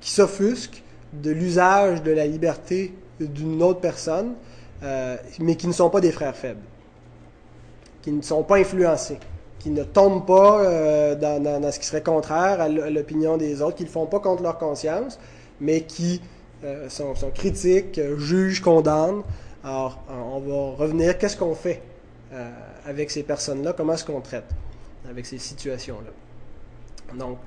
qui 0.00 0.10
s'offusquent 0.10 0.82
de 1.12 1.30
l'usage 1.30 2.02
de 2.02 2.10
la 2.12 2.26
liberté 2.26 2.92
d'une 3.20 3.62
autre 3.62 3.80
personne, 3.80 4.34
euh, 4.84 5.16
mais 5.40 5.56
qui 5.56 5.66
ne 5.66 5.72
sont 5.72 5.88
pas 5.88 6.00
des 6.00 6.12
frères 6.12 6.36
faibles, 6.36 6.60
qui 8.02 8.12
ne 8.12 8.20
sont 8.20 8.42
pas 8.42 8.56
influencés, 8.56 9.18
qui 9.58 9.70
ne 9.70 9.82
tombent 9.82 10.26
pas 10.26 10.60
euh, 10.60 11.14
dans, 11.14 11.72
ce 11.72 11.78
qui 11.78 11.86
serait 11.86 12.02
contraire 12.02 12.60
à 12.60 12.68
l'opinion 12.68 13.38
des 13.38 13.62
autres, 13.62 13.76
qui 13.76 13.84
ne 13.84 13.88
le 13.88 13.92
font 13.92 14.06
pas 14.06 14.20
contre 14.20 14.42
leur 14.42 14.58
conscience, 14.58 15.18
mais 15.58 15.82
qui 15.82 16.20
euh, 16.64 16.88
sont, 16.90 17.14
sont 17.14 17.30
critiques, 17.30 17.98
jugent, 18.18 18.60
condamnent. 18.60 19.22
Alors, 19.64 20.02
on 20.10 20.40
va 20.40 20.76
revenir, 20.76 21.16
qu'est-ce 21.16 21.38
qu'on 21.38 21.54
fait 21.54 21.80
avec 22.84 23.10
ces 23.10 23.22
personnes-là, 23.22 23.72
comment 23.72 23.94
est-ce 23.94 24.04
qu'on 24.04 24.20
traite 24.20 24.48
avec 25.08 25.24
ces 25.24 25.38
situations-là? 25.38 26.10
Donc, 27.16 27.38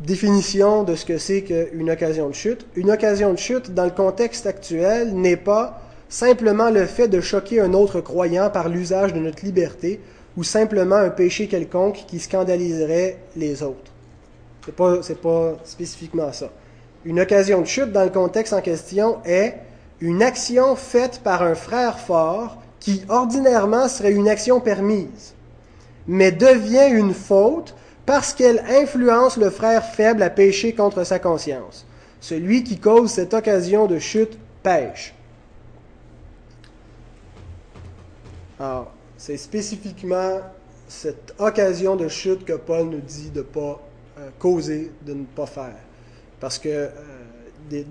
définition 0.00 0.82
de 0.82 0.94
ce 0.94 1.04
que 1.06 1.16
c'est 1.16 1.42
qu'une 1.42 1.90
occasion 1.90 2.28
de 2.28 2.34
chute. 2.34 2.66
Une 2.74 2.90
occasion 2.90 3.32
de 3.32 3.38
chute, 3.38 3.72
dans 3.72 3.84
le 3.84 3.90
contexte 3.90 4.46
actuel, 4.46 5.14
n'est 5.14 5.36
pas 5.36 5.80
simplement 6.08 6.70
le 6.70 6.86
fait 6.86 7.08
de 7.08 7.20
choquer 7.20 7.60
un 7.60 7.72
autre 7.72 8.00
croyant 8.00 8.50
par 8.50 8.68
l'usage 8.68 9.12
de 9.12 9.18
notre 9.18 9.44
liberté 9.44 10.00
ou 10.36 10.44
simplement 10.44 10.96
un 10.96 11.10
péché 11.10 11.48
quelconque 11.48 12.04
qui 12.06 12.20
scandaliserait 12.20 13.18
les 13.36 13.62
autres. 13.62 13.92
Pas, 14.76 15.02
c'est 15.02 15.20
pas 15.20 15.54
spécifiquement 15.64 16.32
ça. 16.32 16.50
Une 17.04 17.20
occasion 17.20 17.60
de 17.60 17.66
chute 17.66 17.92
dans 17.92 18.04
le 18.04 18.10
contexte 18.10 18.52
en 18.52 18.60
question 18.60 19.18
est 19.24 19.54
une 20.00 20.22
action 20.22 20.76
faite 20.76 21.20
par 21.22 21.42
un 21.42 21.54
frère 21.54 21.98
fort 21.98 22.58
qui 22.80 23.02
ordinairement 23.08 23.88
serait 23.88 24.12
une 24.12 24.28
action 24.28 24.60
permise, 24.60 25.34
mais 26.06 26.32
devient 26.32 26.88
une 26.90 27.14
faute 27.14 27.74
parce 28.04 28.32
qu'elle 28.32 28.62
influence 28.68 29.36
le 29.36 29.50
frère 29.50 29.84
faible 29.84 30.22
à 30.22 30.30
pécher 30.30 30.72
contre 30.72 31.04
sa 31.04 31.18
conscience. 31.18 31.86
Celui 32.20 32.62
qui 32.62 32.78
cause 32.78 33.10
cette 33.10 33.34
occasion 33.34 33.86
de 33.86 33.98
chute 33.98 34.38
pêche. 34.62 35.15
Alors, 38.58 38.90
c'est 39.18 39.36
spécifiquement 39.36 40.40
cette 40.88 41.34
occasion 41.38 41.96
de 41.96 42.08
chute 42.08 42.44
que 42.44 42.54
Paul 42.54 42.86
nous 42.86 43.00
dit 43.00 43.30
de 43.30 43.40
ne 43.40 43.44
pas 43.44 43.82
euh, 44.18 44.28
causer, 44.38 44.92
de 45.04 45.12
ne 45.12 45.24
pas 45.24 45.46
faire. 45.46 45.76
Parce 46.40 46.58
que 46.58 46.88
euh, 47.72 47.82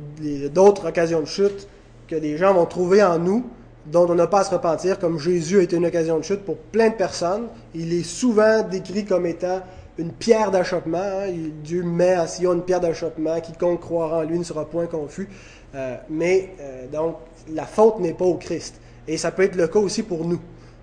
d'autres 0.49 0.88
occasions 0.88 1.19
de 1.19 1.25
chute 1.25 1.67
que 2.08 2.15
les 2.15 2.38
gens 2.38 2.54
vont 2.54 2.65
trouver 2.65 3.04
en 3.04 3.19
nous, 3.19 3.45
dont 3.86 4.08
on 4.10 4.15
n'a 4.15 4.25
pas 4.25 4.39
à 4.39 4.43
se 4.43 4.51
repentir, 4.51 4.97
comme 4.97 5.19
Jésus 5.19 5.60
a 5.60 5.62
été 5.62 5.75
une 5.75 5.86
occasion 5.86 6.17
de 6.17 6.23
chute 6.23 6.43
pour 6.43 6.58
plein 6.58 6.89
de 6.89 6.95
personnes. 6.95 7.47
Il 7.75 7.93
est 7.93 8.04
souvent 8.04 8.63
décrit 8.63 9.06
comme 9.06 9.28
étant 9.28 9.62
une 9.99 10.12
pierre 10.12 10.49
d'achoppement. 10.49 10.97
hein. 10.97 11.32
Dieu 11.63 11.84
met 11.84 12.13
à 12.13 12.25
Sion 12.25 12.54
une 12.54 12.63
pierre 12.63 12.80
d'achoppement. 12.80 13.39
Quiconque 13.39 13.82
croira 13.82 14.19
en 14.19 14.23
lui 14.23 14.39
ne 14.39 14.43
sera 14.43 14.65
point 14.65 14.88
confus. 14.88 15.30
Euh, 15.75 15.95
mais 16.10 16.54
donc, 16.91 17.17
la 17.54 17.65
faute 17.65 17.99
n'est 17.99 18.13
pas 18.13 18.25
au 18.25 18.36
Christ. 18.36 18.80
Et 19.08 19.17
ça 19.17 19.30
peut 19.32 19.43
être 19.43 19.56
le 19.56 19.67
cas 19.67 19.80
aussi 19.80 20.01
pour 20.01 20.25
nous. 20.25 20.39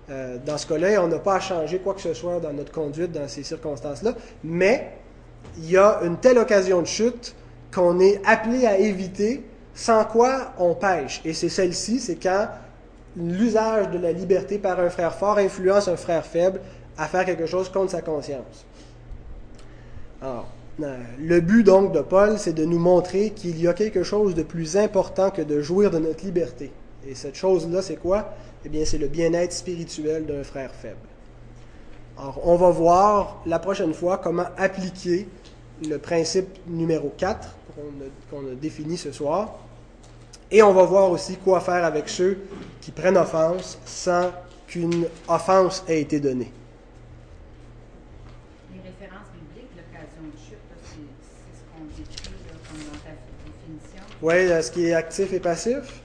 Euh, 0.09 0.37
dans 0.45 0.57
ce 0.57 0.67
cas-là, 0.67 1.01
on 1.01 1.07
n'a 1.07 1.19
pas 1.19 1.35
à 1.35 1.39
changer 1.39 1.79
quoi 1.79 1.93
que 1.93 2.01
ce 2.01 2.13
soit 2.13 2.39
dans 2.39 2.51
notre 2.51 2.71
conduite 2.71 3.11
dans 3.11 3.27
ces 3.27 3.43
circonstances-là. 3.43 4.13
Mais 4.43 4.91
il 5.57 5.71
y 5.71 5.77
a 5.77 6.01
une 6.03 6.17
telle 6.17 6.37
occasion 6.37 6.81
de 6.81 6.87
chute 6.87 7.35
qu'on 7.73 7.99
est 7.99 8.21
appelé 8.25 8.65
à 8.65 8.77
éviter, 8.77 9.43
sans 9.73 10.03
quoi 10.05 10.53
on 10.57 10.75
pêche. 10.75 11.21
Et 11.25 11.33
c'est 11.33 11.49
celle-ci, 11.49 11.99
c'est 11.99 12.15
quand 12.15 12.47
l'usage 13.15 13.91
de 13.91 13.97
la 13.97 14.11
liberté 14.11 14.57
par 14.57 14.79
un 14.79 14.89
frère 14.89 15.13
fort 15.13 15.37
influence 15.37 15.87
un 15.87 15.95
frère 15.95 16.25
faible 16.25 16.59
à 16.97 17.07
faire 17.07 17.25
quelque 17.25 17.45
chose 17.45 17.69
contre 17.69 17.91
sa 17.91 18.01
conscience. 18.01 18.65
Alors, 20.21 20.47
euh, 20.81 20.97
le 21.19 21.39
but 21.41 21.63
donc 21.63 21.91
de 21.91 22.01
Paul, 22.01 22.37
c'est 22.37 22.53
de 22.53 22.65
nous 22.65 22.79
montrer 22.79 23.31
qu'il 23.31 23.59
y 23.61 23.67
a 23.67 23.73
quelque 23.73 24.03
chose 24.03 24.35
de 24.35 24.43
plus 24.43 24.77
important 24.77 25.29
que 25.29 25.41
de 25.41 25.61
jouir 25.61 25.91
de 25.91 25.99
notre 25.99 26.25
liberté. 26.25 26.71
Et 27.07 27.15
cette 27.15 27.35
chose-là, 27.35 27.81
c'est 27.81 27.97
quoi? 27.97 28.33
Eh 28.65 28.69
bien, 28.69 28.85
c'est 28.85 28.97
le 28.97 29.07
bien-être 29.07 29.53
spirituel 29.53 30.25
d'un 30.25 30.43
frère 30.43 30.73
faible. 30.73 31.07
Alors, 32.17 32.39
on 32.47 32.55
va 32.55 32.69
voir 32.69 33.41
la 33.45 33.59
prochaine 33.59 33.93
fois 33.93 34.17
comment 34.17 34.45
appliquer 34.57 35.27
le 35.87 35.97
principe 35.97 36.47
numéro 36.67 37.11
4 37.17 37.55
qu'on 38.29 38.39
a, 38.39 38.55
défini 38.55 38.97
ce 38.97 39.11
soir. 39.11 39.55
Et 40.51 40.61
on 40.61 40.73
va 40.73 40.83
voir 40.83 41.09
aussi 41.09 41.37
quoi 41.37 41.59
faire 41.61 41.83
avec 41.83 42.07
ceux 42.07 42.37
qui 42.81 42.91
prennent 42.91 43.17
offense 43.17 43.79
sans 43.85 44.31
qu'une 44.67 45.07
offense 45.27 45.83
ait 45.87 46.01
été 46.01 46.19
donnée. 46.19 46.51
Les 48.71 48.81
références 48.81 49.29
bibliques, 49.33 49.71
l'occasion 49.75 50.23
de 50.29 50.37
chute, 50.37 50.57
c'est 50.85 51.01
c'est 51.25 51.57
ce 51.57 51.63
qu'on 51.73 51.85
décrit 51.97 52.37
là, 52.45 52.53
comme 52.69 52.81
dans 52.85 52.99
ta 53.01 53.17
définition. 53.17 54.03
Oui, 54.21 54.63
ce 54.63 54.71
qui 54.71 54.85
est 54.85 54.93
actif 54.93 55.33
et 55.33 55.39
passif. 55.39 56.03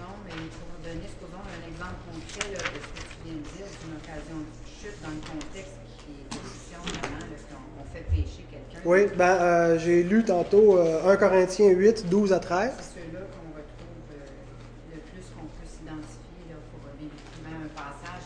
Non, 0.00 0.16
mais 0.24 0.32
pour 0.32 0.80
donner, 0.80 1.04
supposons, 1.04 1.44
un 1.44 1.62
exemple 1.68 2.00
concret 2.08 2.52
là, 2.56 2.60
de 2.60 2.80
ce 2.80 2.88
que 2.88 3.04
tu 3.04 3.16
viens 3.24 3.36
de 3.36 3.44
dire, 3.52 3.68
d'une 3.84 3.96
occasion 4.00 4.38
de 4.40 4.52
chute 4.64 4.96
dans 5.04 5.12
le 5.12 5.20
contexte 5.28 5.76
qui 6.00 6.08
est 6.08 6.28
discussion 6.40 6.80
vraiment, 6.88 7.20
là, 7.20 7.36
qu'on 7.52 7.84
on 7.84 7.86
fait 7.92 8.06
pécher 8.08 8.48
quelqu'un. 8.48 8.69
Oui, 8.84 9.00
ben, 9.14 9.24
euh, 9.26 9.78
j'ai 9.78 10.02
lu 10.02 10.24
tantôt 10.24 10.78
euh, 10.78 11.12
1 11.12 11.16
Corinthiens 11.16 11.68
8, 11.68 12.08
12 12.08 12.32
à 12.32 12.38
13. 12.38 12.70
C'est 12.78 13.00
ceux-là 13.00 13.20
qu'on 13.20 13.52
retrouve 13.54 13.86
euh, 14.14 14.94
le 14.94 15.00
plus 15.00 15.26
qu'on 15.34 15.44
peut 15.44 15.68
s'identifier 15.68 16.48
là, 16.48 16.56
pour 16.70 16.80
véhiculer 16.98 17.56
un 17.62 17.68
passage 17.76 18.24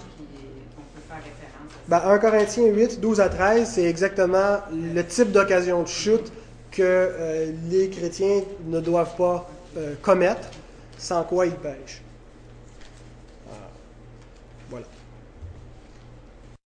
qu'on 0.76 0.82
peut 0.82 1.02
faire 1.08 1.16
référence 1.16 1.72
à 1.74 1.88
Ben, 1.88 2.02
1 2.08 2.18
Corinthiens 2.18 2.66
8, 2.66 3.00
12 3.00 3.20
à 3.20 3.28
13, 3.28 3.68
c'est 3.68 3.82
exactement 3.82 4.58
le 4.72 5.02
type 5.02 5.32
d'occasion 5.32 5.82
de 5.82 5.88
chute 5.88 6.32
que 6.70 6.82
euh, 6.82 7.52
les 7.68 7.90
chrétiens 7.90 8.42
ne 8.66 8.78
doivent 8.78 9.16
pas 9.16 9.50
euh, 9.76 9.94
commettre, 10.02 10.48
sans 10.98 11.24
quoi 11.24 11.46
ils 11.46 11.52
pêchent. 11.52 12.03